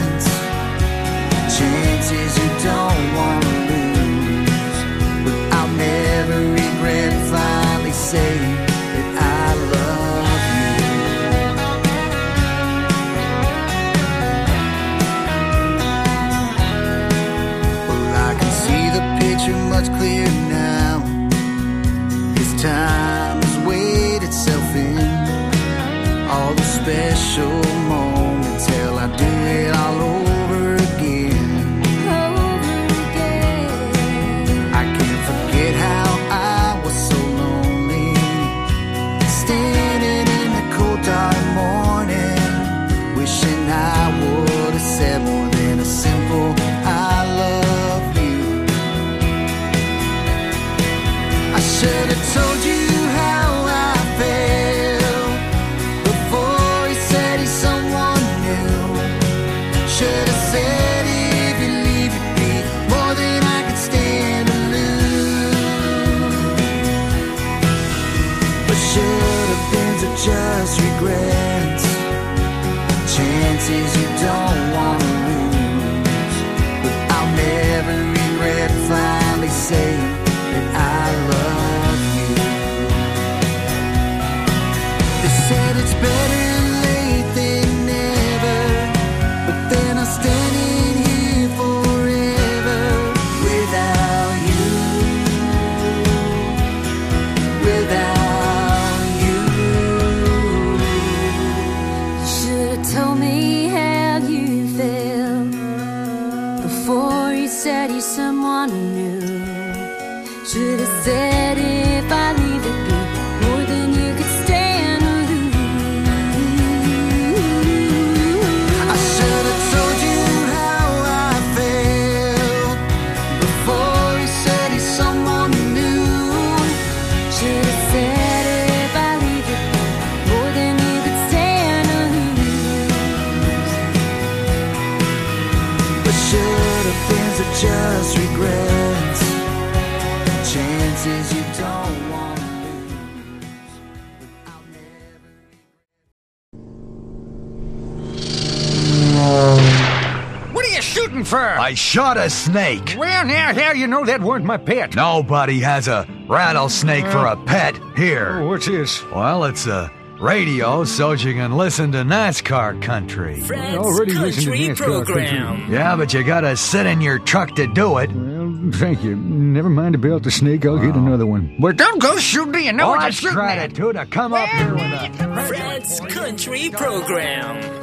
I 151.65 151.73
shot 151.73 152.19
a 152.19 152.29
snake. 152.29 152.91
Where 152.91 153.25
now? 153.25 153.55
How 153.55 153.73
you 153.73 153.87
know 153.87 154.05
that 154.05 154.21
weren't 154.21 154.45
my 154.45 154.59
pet? 154.59 154.95
Nobody 154.95 155.61
has 155.61 155.89
a 155.89 156.07
rattlesnake 156.29 157.07
for 157.07 157.25
a 157.25 157.43
pet 157.43 157.75
here. 157.97 158.41
Oh, 158.41 158.49
what's 158.49 158.67
this? 158.67 159.03
Well, 159.07 159.45
it's 159.45 159.67
a 159.67 159.91
radio 160.21 160.85
so 160.85 161.13
you 161.13 161.33
can 161.33 161.57
listen 161.57 161.91
to 161.93 162.03
NASCAR 162.03 162.83
country. 162.83 163.41
Fred's 163.41 163.79
already 163.79 164.13
listened 164.13 164.45
to 164.45 164.53
NASCAR 164.53 164.77
Program. 164.77 165.73
Yeah, 165.73 165.97
but 165.97 166.13
you 166.13 166.23
gotta 166.23 166.55
sit 166.55 166.85
in 166.85 167.01
your 167.01 167.19
truck 167.19 167.55
to 167.55 167.67
do 167.67 167.97
it. 167.97 168.13
Well, 168.13 168.71
thank 168.73 169.03
you. 169.03 169.17
Never 169.17 169.71
mind 169.71 169.95
about 169.95 170.23
the 170.23 170.31
snake. 170.31 170.67
I'll 170.67 170.77
get 170.77 170.95
oh. 170.95 170.99
another 170.99 171.25
one. 171.25 171.57
But 171.59 171.79
don't 171.79 171.99
go 171.99 172.19
shooting. 172.19 172.65
You 172.65 172.75
know 172.75 172.89
Oh, 172.89 172.91
what 172.91 173.01
you're 173.01 173.05
that's 173.05 173.17
shooting 173.17 173.39
at. 173.39 173.73
gratitude 173.73 173.97
to 173.97 174.05
come 174.05 174.35
up 174.35 174.51
here 174.51 174.75
with 174.75 174.83
a. 174.83 175.47
Fred's 175.49 176.01
Country 176.13 176.69
Program. 176.69 177.74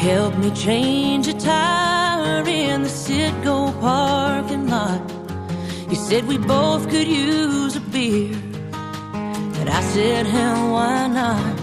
He 0.00 0.08
helped 0.08 0.38
me 0.38 0.50
change 0.52 1.28
a 1.28 1.34
tire 1.34 2.48
in 2.48 2.84
the 2.84 2.88
Citgo 2.88 3.78
parking 3.82 4.66
lot. 4.66 5.02
He 5.90 5.94
said 5.94 6.26
we 6.26 6.38
both 6.38 6.88
could 6.88 7.06
use 7.06 7.76
a 7.76 7.80
beer. 7.80 8.34
And 8.72 9.68
I 9.68 9.82
said, 9.82 10.24
hell, 10.24 10.72
why 10.72 11.06
not? 11.06 11.54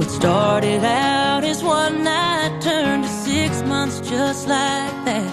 What 0.00 0.10
started 0.10 0.82
out 0.82 1.44
as 1.44 1.62
one 1.62 2.02
night 2.02 2.60
turned 2.60 3.04
to 3.04 3.08
six 3.08 3.62
months 3.62 4.00
just 4.00 4.48
like 4.48 4.96
that. 5.04 5.30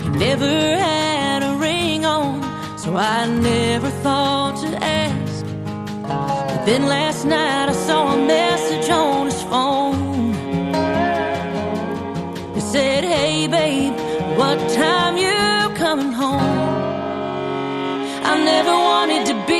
He 0.00 0.08
never 0.08 0.78
had 0.78 1.42
a 1.42 1.54
ring 1.56 2.06
on, 2.06 2.40
so 2.78 2.96
I 2.96 3.26
never 3.26 3.90
thought 4.02 4.56
to 4.62 4.68
ask. 4.82 5.44
But 6.48 6.64
then 6.64 6.86
last 6.86 7.26
night 7.26 7.68
I 7.68 7.72
saw 7.72 8.14
a 8.14 8.26
message 8.26 8.88
on 8.88 9.26
his 9.26 9.42
phone. 9.42 9.91
Said, 12.72 13.04
Hey 13.04 13.46
babe, 13.48 13.92
what 14.38 14.58
time 14.70 15.18
you 15.18 15.76
coming 15.76 16.10
home? 16.10 16.40
I 18.24 18.42
never 18.42 18.72
wanted 18.72 19.26
to 19.26 19.34
be 19.46 19.51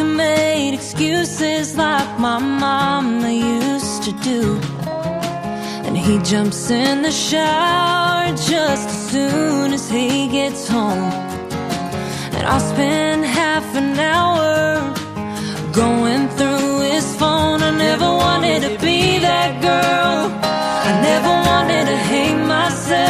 to 0.00 0.06
make 0.06 0.72
excuses 0.72 1.76
like 1.76 2.18
my 2.18 2.38
mama 2.38 3.30
used 3.30 4.02
to 4.02 4.12
do. 4.30 4.42
And 5.86 5.94
he 5.94 6.18
jumps 6.30 6.70
in 6.70 7.02
the 7.02 7.10
shower 7.10 8.28
just 8.52 8.86
as 8.94 9.10
soon 9.12 9.74
as 9.74 9.90
he 9.90 10.28
gets 10.28 10.66
home. 10.68 11.12
And 12.34 12.44
I'll 12.46 12.66
spend 12.74 13.26
half 13.26 13.66
an 13.76 13.98
hour 13.98 14.54
going 15.82 16.28
through 16.36 16.80
his 16.92 17.06
phone. 17.16 17.62
I 17.62 17.72
never 17.76 18.10
wanted 18.24 18.60
to 18.68 18.72
be 18.86 19.18
that 19.28 19.50
girl, 19.68 20.20
I 20.88 20.92
never 21.10 21.32
wanted 21.50 21.84
to 21.92 21.98
hate 22.10 22.40
myself. 22.56 23.09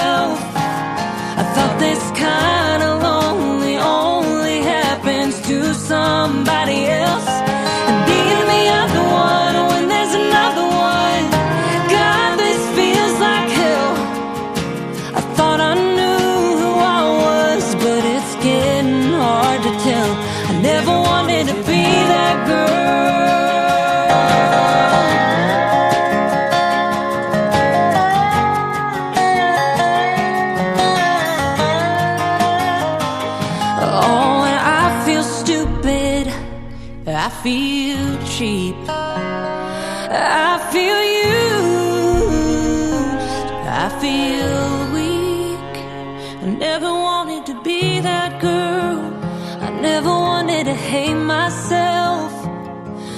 hate 50.89 51.15
myself. 51.15 52.33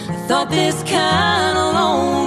I 0.09 0.16
thought 0.27 0.51
this 0.51 0.83
kind 0.83 1.59
of 1.59 1.75
lonely. 1.75 2.21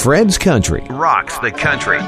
Fred's 0.00 0.38
Country. 0.38 0.86
Rocks 0.88 1.38
the 1.40 1.50
country. 1.50 1.98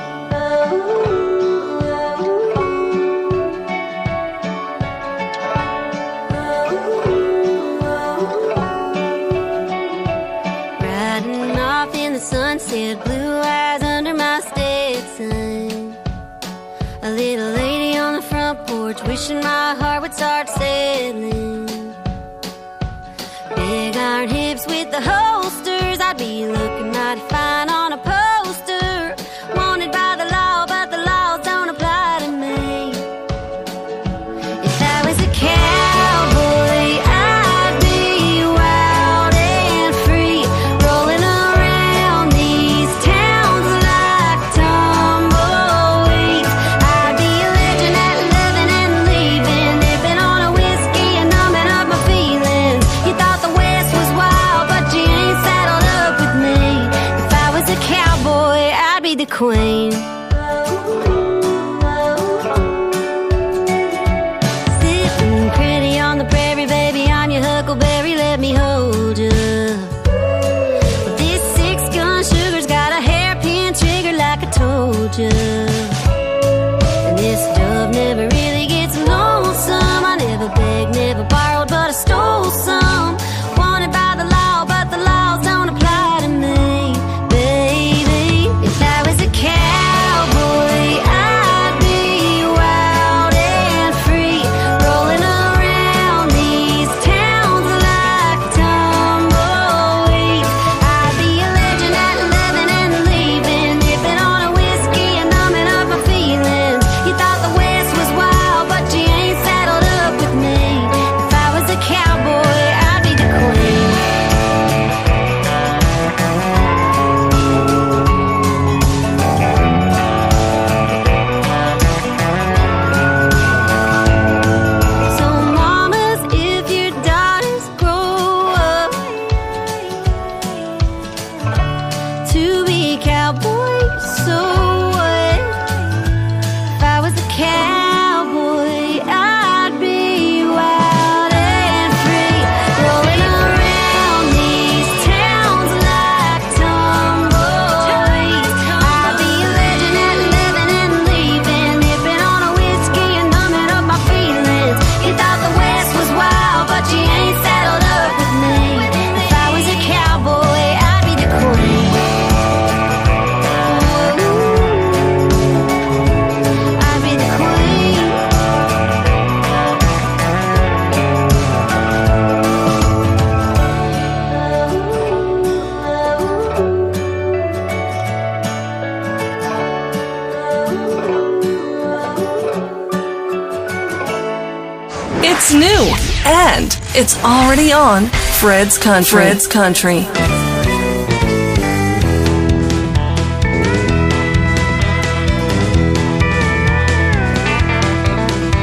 It's 187.02 187.18
already 187.24 187.72
on 187.72 188.06
Fred's 188.38 188.78
Country. 188.78 189.22
Fred's 189.22 189.48
Country. 189.48 190.02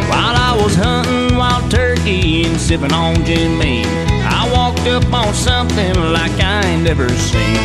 While 0.07 0.35
I 0.39 0.57
was 0.57 0.73
hunting 0.73 1.37
wild 1.37 1.69
turkey 1.69 2.45
and 2.45 2.57
sipping 2.57 2.93
on 2.93 3.25
Jim 3.25 3.59
Beam, 3.59 3.85
I 4.23 4.49
walked 4.55 4.87
up 4.87 5.11
on 5.11 5.33
something 5.33 5.93
like 6.13 6.31
I 6.39 6.63
ain't 6.65 6.83
never 6.83 7.09
seen. 7.09 7.59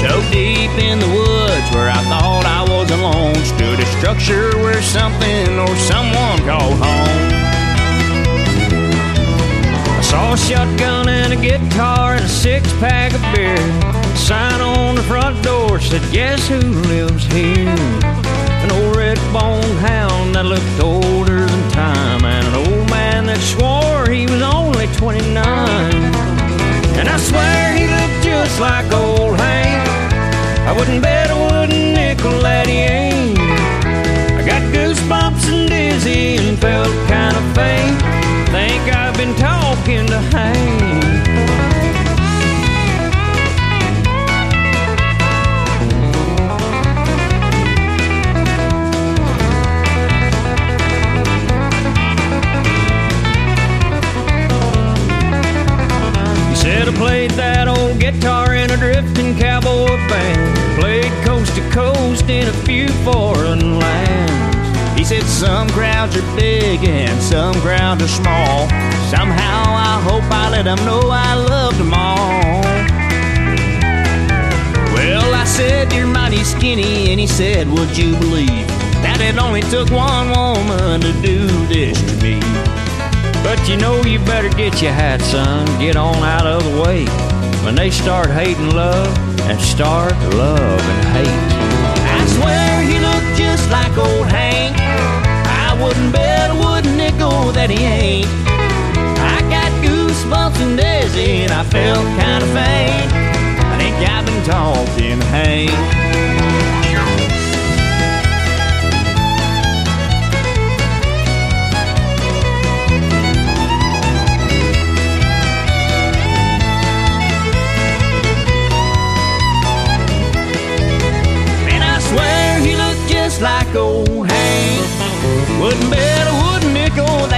So 0.00 0.18
deep 0.32 0.72
in 0.80 0.98
the 0.98 1.08
woods 1.08 1.68
where 1.74 1.90
I 1.90 2.02
thought 2.08 2.46
I 2.46 2.62
was 2.72 2.90
alone, 2.90 3.34
stood 3.44 3.78
a 3.78 3.86
structure 4.00 4.56
where 4.62 4.80
something 4.80 5.58
or 5.58 5.76
someone 5.76 6.38
called 6.48 6.78
home. 6.78 6.91
A 10.32 10.36
shotgun 10.38 11.08
and 11.10 11.34
a 11.34 11.36
guitar 11.36 12.14
and 12.14 12.24
a 12.24 12.28
six 12.28 12.72
pack 12.74 13.12
of 13.12 13.20
beer. 13.34 13.56
Sign 14.16 14.62
on 14.62 14.94
the 14.94 15.02
front 15.02 15.42
door 15.44 15.78
said, 15.78 16.00
Guess 16.10 16.48
who 16.48 16.58
lives 16.88 17.24
here? 17.26 17.68
An 18.64 18.70
old 18.72 18.96
red 18.96 19.18
boned 19.30 19.78
hound 19.80 20.34
that 20.34 20.46
looked 20.46 20.80
older 20.80 21.44
than 21.44 21.70
time, 21.70 22.24
and 22.24 22.46
an 22.46 22.54
old 22.54 22.88
man 22.88 23.26
that 23.26 23.40
swore 23.40 24.08
he 24.08 24.24
was 24.24 24.40
only 24.40 24.86
29. 24.96 25.36
And 26.96 27.08
I 27.08 27.16
swear 27.18 27.76
he 27.76 27.84
looked 27.86 28.24
just 28.24 28.58
like 28.58 28.90
old 28.90 29.38
Hank. 29.38 29.84
I 30.66 30.72
wouldn't 30.72 31.02
bet 31.02 31.30
a 31.30 31.36
wooden 31.36 31.92
nickel 31.92 32.40
that 32.40 32.66
he 32.66 32.78
ain't. 32.78 33.38
I 33.38 34.42
got 34.46 34.62
goosebumps 34.72 35.44
and 35.52 35.68
dizzy 35.68 36.36
and 36.36 36.58
felt 36.58 36.88
kind 37.06 37.36
of 37.36 37.44
faint. 37.54 38.00
Think 38.48 38.96
I've 38.96 39.01
talking 39.82 40.06
to 40.06 40.22
I 56.88 56.94
played 56.94 57.32
that 57.32 57.66
old 57.66 57.98
guitar 57.98 58.54
in 58.54 58.70
a 58.70 58.76
drifting 58.76 59.36
cowboy 59.36 59.86
band. 60.08 60.80
Played 60.80 61.12
coast 61.24 61.54
to 61.56 61.70
coast 61.70 62.28
in 62.28 62.46
a 62.46 62.52
few 62.64 62.88
foreign 63.04 63.78
lands. 63.78 64.51
Said 65.12 65.28
some 65.28 65.68
crowds 65.68 66.16
are 66.16 66.36
big 66.36 66.82
and 66.84 67.20
some 67.20 67.54
crowds 67.56 68.02
are 68.02 68.08
small. 68.08 68.66
Somehow 69.10 69.62
I 69.68 70.00
hope 70.08 70.24
I 70.32 70.48
let 70.48 70.64
them 70.64 70.82
know 70.86 71.02
I 71.04 71.34
loved 71.34 71.76
them 71.76 71.92
all. 71.92 72.62
Well, 74.94 75.34
I 75.34 75.44
said 75.44 75.92
you're 75.92 76.06
mighty 76.06 76.42
skinny, 76.44 77.10
and 77.10 77.20
he 77.20 77.26
said, 77.26 77.68
Would 77.68 77.94
you 77.94 78.16
believe 78.20 78.66
that 79.04 79.20
it 79.20 79.36
only 79.36 79.60
took 79.60 79.90
one 79.90 80.30
woman 80.30 81.02
to 81.02 81.12
do 81.20 81.46
this 81.66 82.00
to 82.00 82.16
me? 82.24 82.40
But 83.44 83.68
you 83.68 83.76
know 83.76 84.02
you 84.04 84.18
better 84.20 84.48
get 84.56 84.80
your 84.80 84.92
hat, 84.92 85.20
son. 85.20 85.66
Get 85.78 85.94
on 85.94 86.16
out 86.24 86.46
of 86.46 86.64
the 86.64 86.80
way. 86.80 87.04
When 87.66 87.74
they 87.74 87.90
start 87.90 88.30
hating 88.30 88.70
love 88.70 89.12
and 89.40 89.60
start 89.60 90.14
love 90.32 90.80
and 90.80 91.04
hate. 91.12 91.52
I 92.16 92.24
swear 92.28 92.80
he 92.80 92.98
looked 92.98 93.36
just 93.36 93.70
like 93.70 93.94
old 93.98 94.26
Hank. 94.28 94.61
Wouldn't 95.82 96.12
bet 96.12 96.50
a 96.50 96.54
wooden 96.54 96.96
nickel 96.96 97.50
that 97.52 97.68
he 97.68 97.82
ain't. 97.82 98.26
I 99.34 99.40
got 99.50 99.70
goosebumps 99.82 100.60
and 100.62 100.76
dizzy 100.78 101.42
and 101.42 101.52
I 101.52 101.64
felt 101.64 102.06
kind 102.22 102.42
of 102.44 102.50
faint. 102.50 103.10
I 103.66 103.74
think 103.78 103.96
I've 104.08 104.24
been 104.24 104.42
talking 104.44 105.20
Hank. 105.32 106.61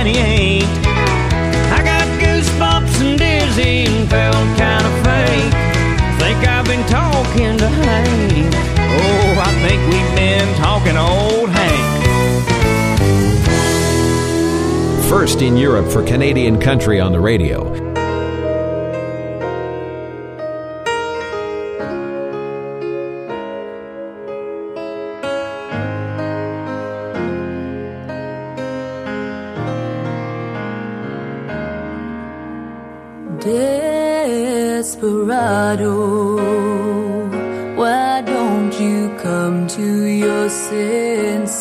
98. 0.05 0.65
I 1.73 1.83
got 1.83 2.07
goosebumps 2.21 3.01
and 3.01 3.19
dizzy 3.19 3.87
and 3.87 4.07
felt 4.11 4.35
kind 4.59 4.85
of 4.85 4.93
fake. 5.03 5.55
Think 6.21 6.47
I've 6.47 6.67
been 6.67 6.85
talking 6.89 7.57
to 7.57 7.67
Hank. 7.67 8.55
Oh, 8.55 9.41
I 9.41 9.51
think 9.67 9.81
we've 9.91 10.15
been 10.15 10.55
talking 10.57 10.99
old 10.99 11.49
Hank. 11.49 12.05
First 15.09 15.41
in 15.41 15.57
Europe 15.57 15.91
for 15.91 16.03
Canadian 16.03 16.61
country 16.61 17.01
on 17.01 17.13
the 17.13 17.21
radio. 17.21 17.84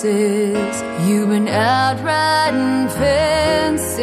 Senses? 0.04 0.84
You've 1.08 1.30
been 1.30 1.48
out 1.48 2.04
riding 2.04 2.90
fences 2.90 3.98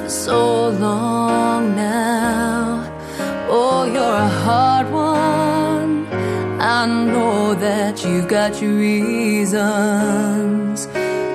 for 0.00 0.08
so 0.08 0.70
long 0.70 1.76
now. 1.76 2.82
Oh, 3.48 3.84
you're 3.84 4.02
a 4.02 4.28
hard 4.44 4.90
one. 4.90 6.06
I 6.60 6.86
know 6.86 7.54
that 7.54 8.04
you've 8.04 8.28
got 8.28 8.62
your 8.62 8.74
reasons. 8.74 9.58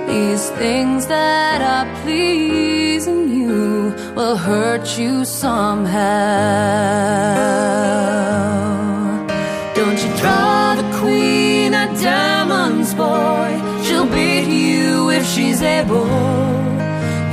These 0.08 0.50
things 0.62 1.08
that 1.08 1.62
are 1.62 1.88
pleasing 2.02 3.30
you 3.30 3.94
will 4.16 4.36
hurt 4.36 4.98
you 4.98 5.24
somehow. 5.26 6.02
Don't 9.76 10.00
you 10.04 10.12
draw 10.18 10.76
the 10.76 10.88
queen 11.00 11.74
of 11.74 11.90
diamonds, 12.02 12.94
boy? 12.94 13.41
She's 15.34 15.62
able. 15.62 16.08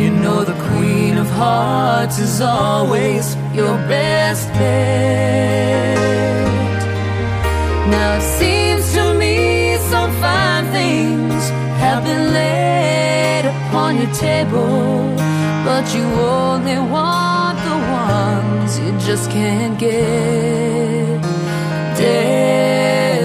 You 0.01 0.11
know 0.11 0.45
the 0.45 0.59
queen 0.69 1.17
of 1.19 1.29
hearts 1.31 2.19
is 2.21 2.41
always 2.41 3.35
your 3.53 3.77
best 3.93 4.47
bet. 4.53 5.99
Now 7.91 8.19
it 8.19 8.27
seems 8.39 8.93
to 8.95 9.15
me 9.15 9.77
some 9.93 10.13
fine 10.23 10.67
things 10.79 11.51
have 11.83 12.05
been 12.05 12.33
laid 12.33 13.45
upon 13.53 13.97
your 14.01 14.13
table, 14.15 15.17
but 15.67 15.85
you 15.95 16.05
only 16.05 16.79
want 16.95 17.59
the 17.69 17.79
ones 18.05 18.79
you 18.79 18.91
just 19.09 19.29
can't 19.31 19.77
get. 19.79 21.21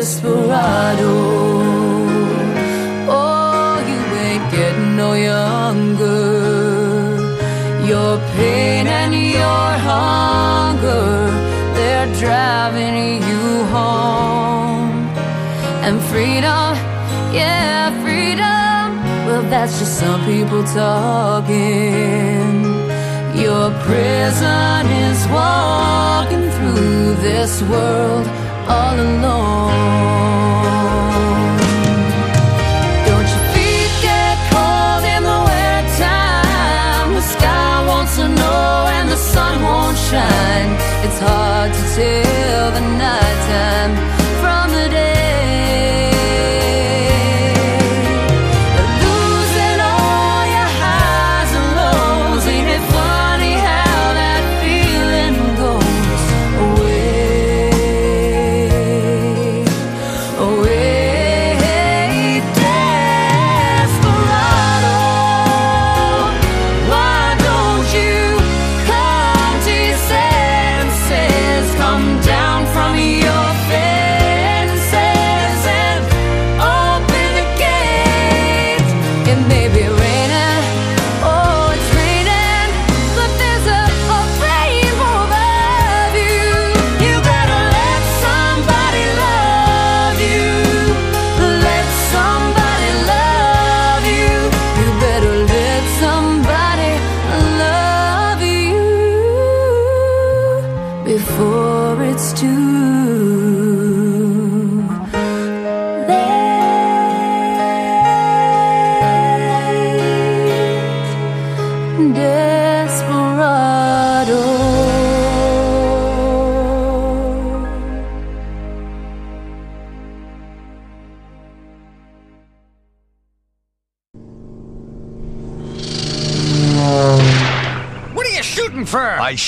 Desperado. 0.01 1.82
Your 8.13 8.21
pain 8.37 8.85
and 8.85 9.11
your 9.11 9.67
hunger, 9.89 11.31
they're 11.73 12.05
driving 12.21 13.23
you 13.27 13.63
home. 13.73 15.07
And 15.81 15.99
freedom, 16.11 16.77
yeah, 17.33 17.89
freedom. 18.03 19.01
Well, 19.25 19.41
that's 19.49 19.79
just 19.79 19.97
some 19.97 20.23
people 20.25 20.63
talking. 20.63 22.61
Your 23.45 23.71
prison 23.81 24.85
is 25.07 25.27
walking 25.29 26.51
through 26.51 27.15
this 27.15 27.63
world 27.63 28.27
all 28.69 28.93
alone. 28.93 29.53
Sun 39.33 39.55
won't 39.63 39.97
shine. 40.09 40.71
It's 41.05 41.19
hard 41.27 41.71
to 41.77 41.83
tell 41.95 42.65
the 42.77 42.83
nighttime 43.03 43.93
from 43.95 44.12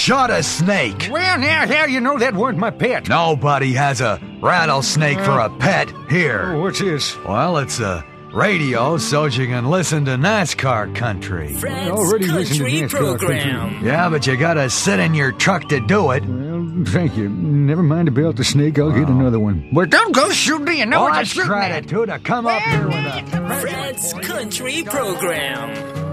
shot 0.06 0.30
a 0.30 0.43
snake. 0.43 1.08
Well, 1.10 1.39
now, 1.39 1.66
how 1.66 1.86
you 1.88 1.99
know 1.99 2.20
that 2.20 2.36
weren't 2.36 2.60
my 2.60 2.70
pet? 2.70 3.10
Nobody 3.10 3.74
has 3.74 4.01
a 4.01 4.20
rattlesnake 4.39 5.18
for 5.22 5.39
a 5.39 5.49
pet 5.58 5.91
here. 6.10 6.51
Oh, 6.53 6.62
what's 6.62 6.80
this? 6.80 7.18
Well, 7.26 7.58
it's 7.58 7.80
a 7.80 8.06
radio 8.32 8.97
so 8.99 9.26
you 9.26 9.47
can 9.47 9.66
listen 9.66 10.06
to 10.06 10.12
NASCAR 10.12 10.93
country. 10.95 11.56
Fred's 11.56 11.89
already 11.89 12.28
listened 12.28 12.60
to 12.60 12.66
Country 12.66 12.82
NASCAR 12.88 13.18
Program. 13.18 13.84
Yeah, 13.84 14.08
but 14.10 14.28
you 14.28 14.38
gotta 14.38 14.70
sit 14.70 14.99
in 14.99 15.16
your 15.16 15.32
truck 15.32 15.68
to 15.70 15.80
do 15.80 16.12
it. 16.12 16.24
Well, 16.24 16.84
thank 16.86 17.18
you. 17.18 17.28
Never 17.30 17.82
mind 17.82 18.08
about 18.08 18.36
the 18.36 18.43
snake. 18.43 18.78
I'll 18.78 18.91
get 18.91 19.08
another 19.08 19.39
one. 19.39 19.68
But 19.74 19.89
don't 19.89 20.14
go 20.14 20.30
shooting. 20.30 20.78
You 20.78 20.86
know 20.86 21.01
what 21.01 21.14
Oh, 21.14 21.16
I 21.16 21.20
you're 21.22 21.26
shooting 21.26 21.47
tried 21.47 21.72
at. 21.72 21.86
it 21.86 21.89
too 21.89 22.06
to 22.06 22.20
come 22.20 22.45
up 22.45 22.62
here 22.62 22.86
with 22.86 22.95
a. 22.95 23.60
Fred's 23.60 24.14
Country 24.14 24.84
Program. 24.84 26.05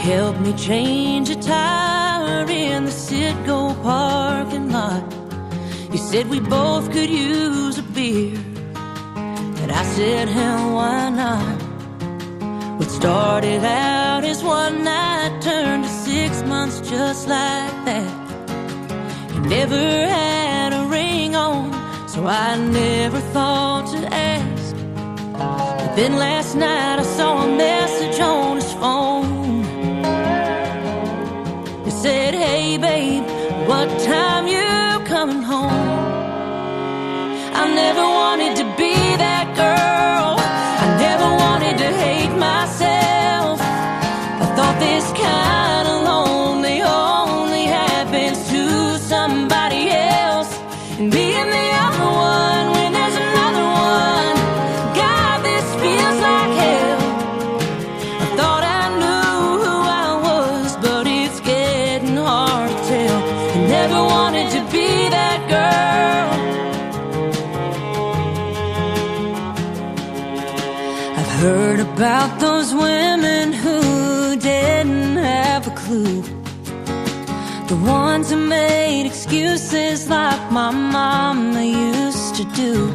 He 0.00 0.10
helped 0.12 0.40
me 0.40 0.54
change 0.54 1.28
a 1.28 1.36
tire 1.36 2.48
in 2.48 2.86
the 2.86 2.90
Citgo 2.90 3.74
parking 3.82 4.72
lot. 4.72 5.04
He 5.92 5.98
said 5.98 6.30
we 6.30 6.40
both 6.40 6.90
could 6.90 7.10
use 7.10 7.76
a 7.76 7.82
beer. 7.82 8.34
And 9.60 9.70
I 9.70 9.84
said, 9.84 10.28
hell, 10.28 10.74
why 10.74 11.10
not? 11.10 11.60
What 12.78 12.90
started 12.90 13.62
out 13.62 14.24
as 14.24 14.42
one 14.42 14.84
night 14.84 15.42
turned 15.42 15.84
to 15.84 15.90
six 15.90 16.42
months 16.44 16.80
just 16.80 17.28
like 17.28 17.84
that. 17.84 18.10
He 19.32 19.38
never 19.40 20.06
had 20.08 20.72
a 20.72 20.86
ring 20.86 21.36
on, 21.36 21.72
so 22.08 22.24
I 22.24 22.56
never 22.56 23.20
thought 23.34 23.92
to 23.92 24.14
ask. 24.14 24.74
But 25.36 25.94
then 25.94 26.16
last 26.16 26.54
night 26.54 27.00
I 27.00 27.02
saw 27.02 27.44
a 27.44 27.54
message 27.54 28.18
on 28.18 28.49
what 33.70 33.88
time 34.00 34.48
you 34.48 35.06
coming 35.06 35.42
home? 35.42 35.70
I 37.62 37.72
never 37.72 38.02
wanted 38.02 38.56
to 38.56 38.64
about 72.00 72.40
those 72.40 72.72
women 72.72 73.52
who 73.52 74.34
didn't 74.34 75.16
have 75.16 75.66
a 75.66 75.70
clue. 75.82 76.22
The 77.68 77.78
ones 77.84 78.30
who 78.30 78.38
made 78.38 79.04
excuses 79.04 80.08
like 80.08 80.50
my 80.50 80.70
mama 80.70 81.62
used 81.62 82.36
to 82.36 82.44
do. 82.62 82.90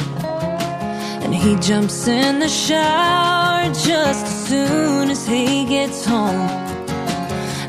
And 1.24 1.36
he 1.36 1.56
jumps 1.58 2.08
in 2.08 2.40
the 2.40 2.50
shower 2.50 3.68
just 3.92 4.26
as 4.26 4.48
soon 4.50 5.12
as 5.12 5.28
he 5.28 5.66
gets 5.66 6.04
home. 6.04 6.50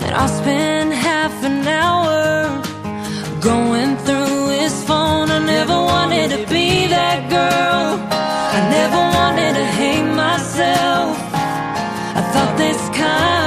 And 0.05 0.15
I'll 0.15 0.35
spend 0.43 0.95
half 0.95 1.35
an 1.45 1.69
hour 1.69 2.63
going 3.43 3.95
through 4.07 4.16
this 13.07 13.46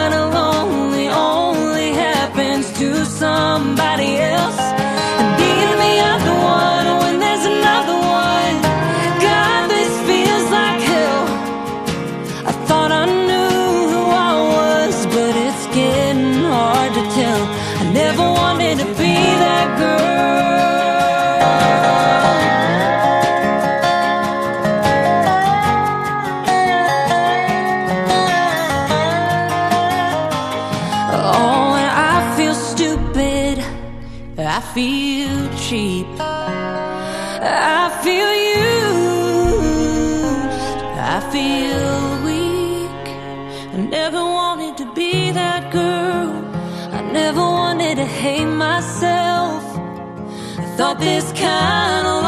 thought 50.80 50.97
this 50.97 51.34
kind 51.34 52.07
of 52.07 52.18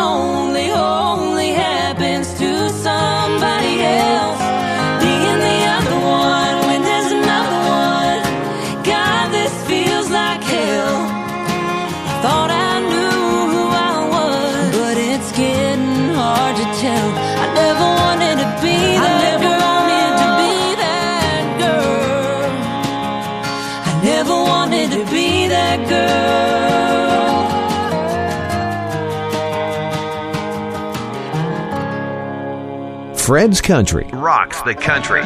Fred's 33.31 33.61
Country. 33.61 34.09
Rocks 34.11 34.61
the 34.63 34.75
country. 34.75 35.21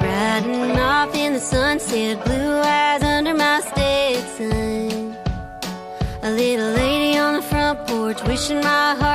Riding 0.00 0.78
off 0.78 1.14
in 1.14 1.34
the 1.34 1.40
sunset, 1.40 2.24
blue 2.24 2.56
eyes 2.56 3.02
under 3.02 3.34
my 3.34 3.60
Stetson. 3.68 5.14
A 6.22 6.30
little 6.30 6.70
lady 6.70 7.18
on 7.18 7.34
the 7.34 7.42
front 7.42 7.86
porch, 7.86 8.22
wishing 8.22 8.62
my 8.62 8.94
heart 8.94 9.09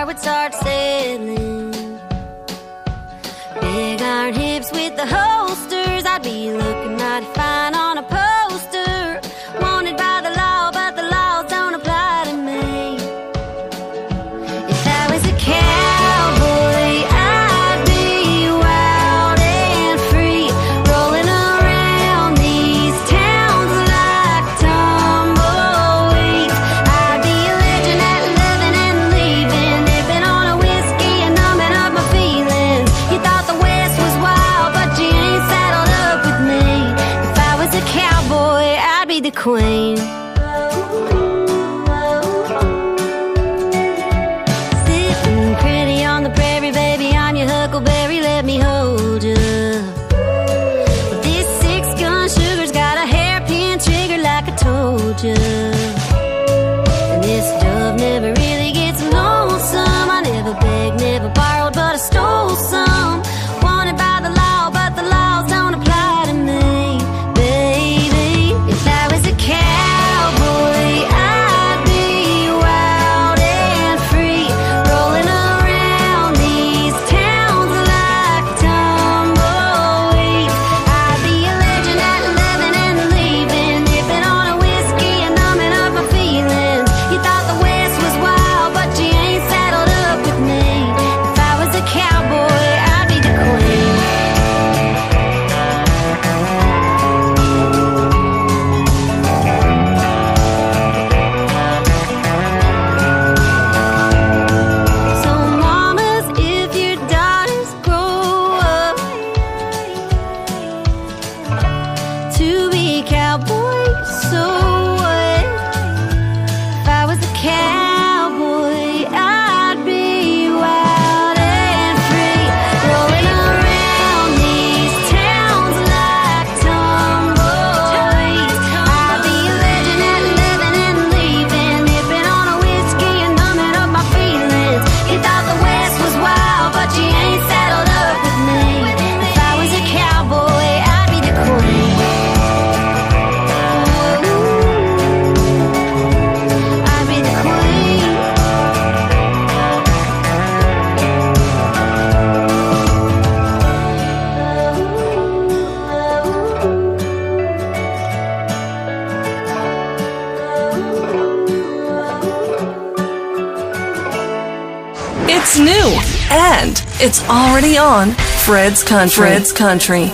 Fred's 168.45 168.83
Country. 168.83 169.25
Fred's 169.25 169.51
Country. 169.51 170.05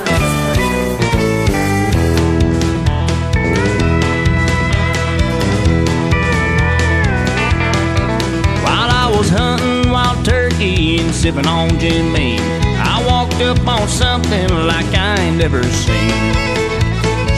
While 8.64 8.90
I 8.90 9.14
was 9.14 9.28
hunting 9.28 9.92
wild 9.92 10.24
turkey 10.24 11.02
and 11.02 11.14
sipping 11.14 11.46
on 11.46 11.78
Jim 11.78 12.14
Beam, 12.14 12.40
I 12.80 13.04
walked 13.06 13.42
up 13.42 13.68
on 13.68 13.86
something 13.90 14.48
like 14.66 14.86
I 14.96 15.20
ain't 15.20 15.36
never 15.36 15.62
seen. 15.64 16.34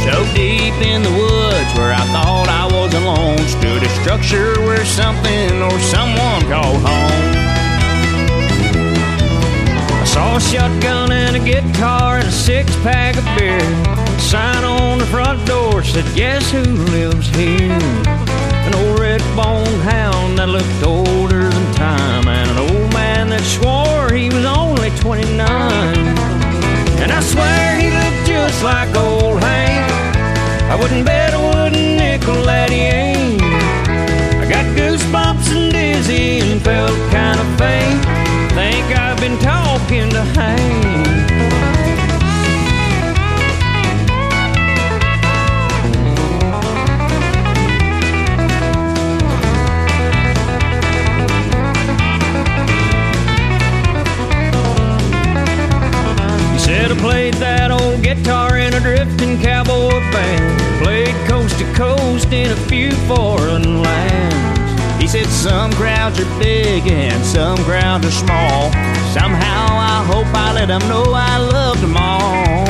So 0.05 0.23
deep 0.35 0.75
in 0.85 1.01
the 1.01 1.09
woods 1.09 1.73
where 1.75 1.91
I 1.91 2.05
thought 2.13 2.47
I 2.47 2.67
was 2.71 2.93
alone, 2.93 3.39
stood 3.47 3.81
a 3.81 3.89
structure 4.03 4.61
where 4.61 4.85
something 4.85 5.59
or 5.59 5.79
someone 5.79 6.43
called 6.43 6.83
home. 6.83 7.42
I 10.23 10.25
saw 10.25 10.37
a 10.37 10.39
shotgun 10.39 11.11
and 11.11 11.35
a 11.35 11.39
guitar 11.39 12.17
and 12.17 12.27
a 12.27 12.31
six 12.31 12.73
pack 12.77 13.17
of 13.17 13.25
beer. 13.37 13.59
Sign 14.17 14.63
on 14.63 14.99
the 14.99 15.05
front 15.05 15.45
door 15.45 15.83
said, 15.83 16.05
Guess 16.15 16.49
who 16.49 16.63
lives 16.63 17.27
here? 17.35 17.77
An 18.65 18.73
old 18.73 18.99
red 18.99 19.19
bone 19.35 19.79
hound 19.81 20.39
that 20.39 20.47
looked 20.47 20.81
older 20.81 21.49
than 21.49 21.75
time, 21.75 22.27
and 22.29 22.49
an 22.51 22.57
old 22.57 22.93
man 22.93 23.29
that 23.31 23.41
swore 23.41 24.13
he 24.13 24.29
was 24.29 24.45
only 24.45 24.91
29. 25.01 25.37
And 27.03 27.11
I 27.11 27.19
swear 27.19 27.77
he 27.77 27.91
looked 27.91 28.25
just 28.25 28.63
like 28.63 28.95
old 28.95 29.43
Hank. 29.43 29.91
I 30.71 30.75
wouldn't 30.79 31.05
bet 31.05 31.33
a 31.33 31.39
wooden 31.39 31.97
nickel 31.97 32.41
that 32.43 32.69
he 32.69 32.79
ain't. 32.79 33.41
I 33.43 34.47
got 34.49 34.65
goosebumps 34.77 35.51
and 35.53 35.73
dizzy 35.73 36.39
and 36.39 36.61
felt 36.61 37.12
a 62.53 62.55
few 62.67 62.91
foreign 63.07 63.81
lands. 63.81 65.01
He 65.01 65.07
said 65.07 65.25
some 65.25 65.71
crowds 65.73 66.19
are 66.19 66.39
big 66.39 66.87
and 66.87 67.25
some 67.25 67.57
crowds 67.63 68.05
are 68.05 68.11
small. 68.11 68.71
Somehow 69.11 69.65
I 69.93 70.03
hope 70.05 70.27
I 70.27 70.53
let 70.53 70.67
them 70.67 70.87
know 70.87 71.03
I 71.13 71.37
loved 71.37 71.81
them 71.81 71.97
all. 71.97 72.65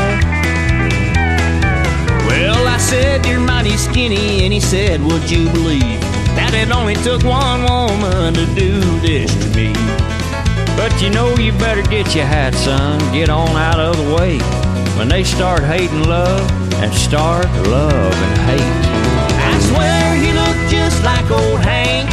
Well, 2.27 2.67
I 2.67 2.77
said 2.77 3.25
you're 3.25 3.41
mighty 3.41 3.75
skinny, 3.75 4.45
and 4.45 4.53
he 4.53 4.61
said, 4.61 5.01
Would 5.01 5.29
you 5.29 5.49
believe 5.49 5.99
that 6.37 6.53
it 6.53 6.71
only 6.71 6.95
took 6.95 7.21
one 7.23 7.63
woman 7.63 8.33
to 8.35 8.45
do 8.55 8.79
this 9.01 9.31
to 9.35 9.47
me? 9.57 9.73
But 10.77 10.93
you 11.01 11.09
know 11.09 11.35
you 11.35 11.51
better 11.53 11.83
get 11.83 12.15
your 12.15 12.25
hat, 12.25 12.53
son. 12.55 12.99
Get 13.11 13.29
on 13.29 13.49
out 13.49 13.79
of 13.79 13.97
the 13.97 14.15
way. 14.15 14.39
When 14.97 15.09
they 15.09 15.23
start 15.25 15.61
hating 15.63 16.03
love 16.03 16.49
and 16.81 16.93
start 16.93 17.47
love 17.67 18.13
and 18.13 18.37
hate. 18.49 19.12
I 19.53 19.59
swear 19.69 20.15
he 20.15 20.31
looked 20.33 20.71
just 20.71 21.03
like 21.03 21.29
old 21.29 21.61
Hank. 21.61 22.09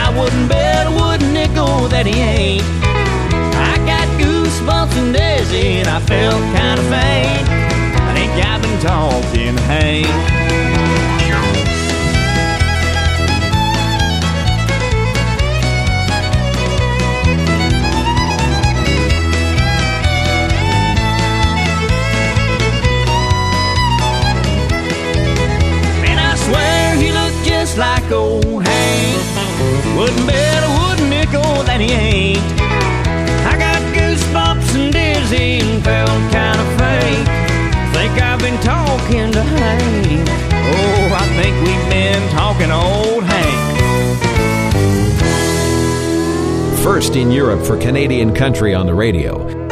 I 0.00 0.08
wouldn't 0.16 0.48
bet 0.48 0.86
a 0.86 0.90
wooden 0.90 1.34
nickel 1.34 1.88
that 1.88 2.06
he 2.06 2.16
ain't. 2.18 2.64
I 3.72 3.76
got 3.84 4.06
goosebumps 4.16 4.96
and 4.96 5.12
dizzy 5.12 5.80
and 5.80 5.88
I 5.88 6.00
felt 6.00 6.40
kind 6.56 6.80
of 6.80 6.86
faint. 6.88 7.46
I 8.08 8.10
think 8.16 8.32
I've 8.40 8.62
been 8.62 8.80
talking 8.80 9.56
Hank. 9.68 10.75
First 46.86 47.16
in 47.16 47.32
Europe 47.32 47.66
for 47.66 47.76
Canadian 47.76 48.32
country 48.32 48.72
on 48.72 48.86
the 48.86 48.94
radio. 48.94 49.65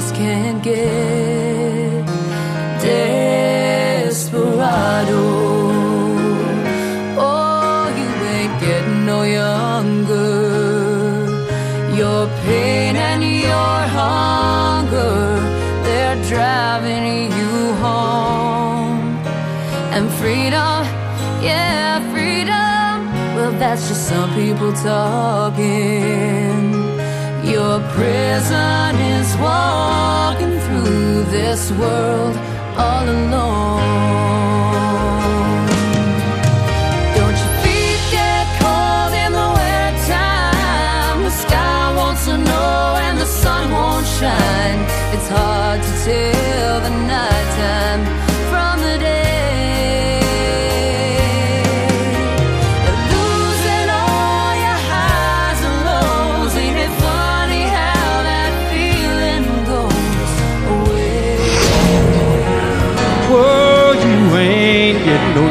Just 0.00 0.14
can't 0.14 0.62
get. 0.62 2.06
Desperado. 2.84 4.32
Oh, 7.28 7.82
you 8.00 8.10
ain't 8.36 8.56
getting 8.64 9.04
no 9.04 9.20
younger. 9.40 10.38
Your 12.00 12.22
pain 12.44 12.96
and 12.96 13.22
your 13.48 13.76
hunger, 13.98 15.18
they're 15.84 16.20
driving 16.32 17.30
you 17.38 17.52
home. 17.84 19.00
And 19.94 20.06
freedom, 20.20 20.82
yeah, 21.48 22.00
freedom. 22.12 22.94
Well, 23.36 23.52
that's 23.62 23.82
just 23.88 24.08
some 24.08 24.30
people 24.32 24.72
talking. 24.72 26.59
Your 27.70 27.78
prison 27.90 28.96
is 28.96 29.36
walking 29.36 30.58
through 30.66 31.22
this 31.30 31.70
world 31.70 32.36
all 32.76 33.04
alone. 33.04 33.78
Don't 37.14 37.38
your 37.42 37.54
feet 37.62 38.02
get 38.10 38.46
cold 38.58 39.12
in 39.24 39.30
the 39.38 39.48
wintertime? 39.58 41.22
The 41.22 41.30
sky 41.30 41.94
won't 41.96 42.18
snow 42.18 42.96
and 43.06 43.16
the 43.16 43.30
sun 43.42 43.70
won't 43.70 44.06
shine. 44.18 44.80
It's 45.14 45.28
hard 45.28 45.80
to 45.80 45.92
tell 46.04 46.80
the 46.80 46.90
nighttime 47.06 47.39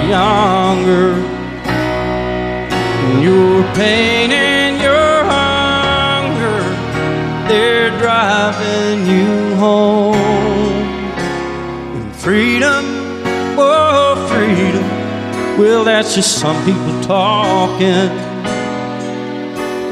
younger. 0.09 1.13
And 3.05 3.23
your 3.23 3.63
pain 3.75 4.31
and 4.31 4.81
your 4.81 5.23
hunger, 5.35 6.59
they're 7.47 7.91
driving 7.99 9.05
you 9.05 9.55
home. 9.55 10.15
And 11.95 12.15
freedom, 12.15 12.85
oh, 13.57 14.15
freedom. 14.31 14.87
Well, 15.59 15.83
that's 15.83 16.15
just 16.15 16.39
some 16.39 16.57
people 16.65 17.01
talking. 17.01 18.09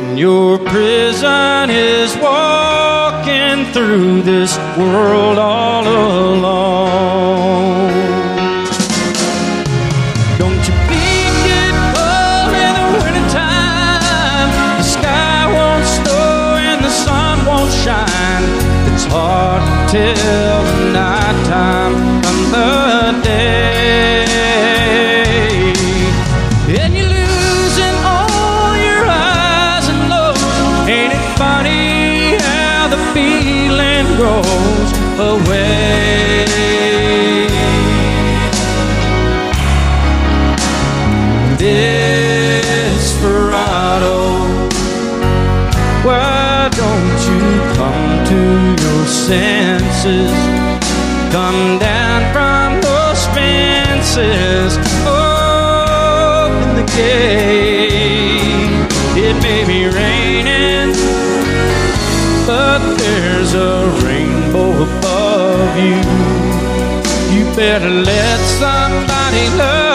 And 0.01 0.17
your 0.17 0.57
prison 0.57 1.69
is 1.69 2.15
walking 2.17 3.65
through 3.71 4.23
this 4.23 4.57
world 4.77 5.37
all 5.37 5.85
alone. 5.85 6.87
Hard 19.09 19.61
to 19.91 20.13
tell 20.13 20.63
the 20.63 20.77
nighttime 20.91 21.95
from 22.21 22.37
the 22.51 23.21
day. 23.23 24.25
And 26.79 26.91
you're 26.95 27.09
losing 27.09 27.95
all 28.03 28.75
your 28.75 29.03
highs 29.05 29.87
and 29.89 30.01
lows. 30.09 30.41
Ain't 30.89 31.13
it 31.13 31.25
funny 31.37 32.37
how 32.47 32.87
the 32.89 32.99
feeling 33.13 34.05
grows 34.17 34.89
away? 35.19 36.45
Desperado, 43.17 44.17
why 46.05 46.69
don't 46.71 47.19
you 47.27 47.41
come 47.75 48.25
to 48.25 48.66
senses? 49.27 50.31
Come 51.35 51.79
down 51.79 52.19
from 52.33 52.79
those 52.79 53.21
fences, 53.35 54.77
open 55.05 56.75
the 56.79 56.87
gate. 56.95 58.71
It 59.25 59.35
may 59.43 59.61
be 59.73 59.79
raining, 60.01 60.95
but 62.47 62.79
there's 63.01 63.53
a 63.53 63.73
rainbow 64.05 64.71
above 64.87 65.77
you. 65.77 65.99
You 67.35 67.43
better 67.55 67.89
let 67.89 68.39
somebody 68.63 69.45
love 69.57 69.86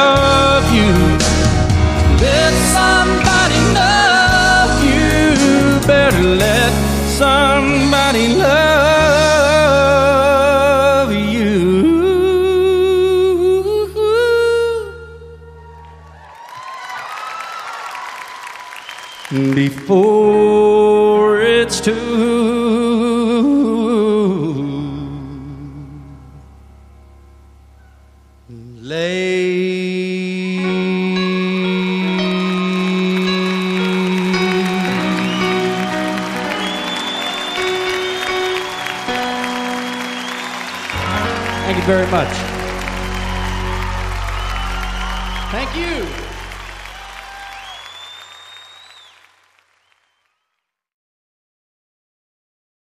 Before 19.72 20.21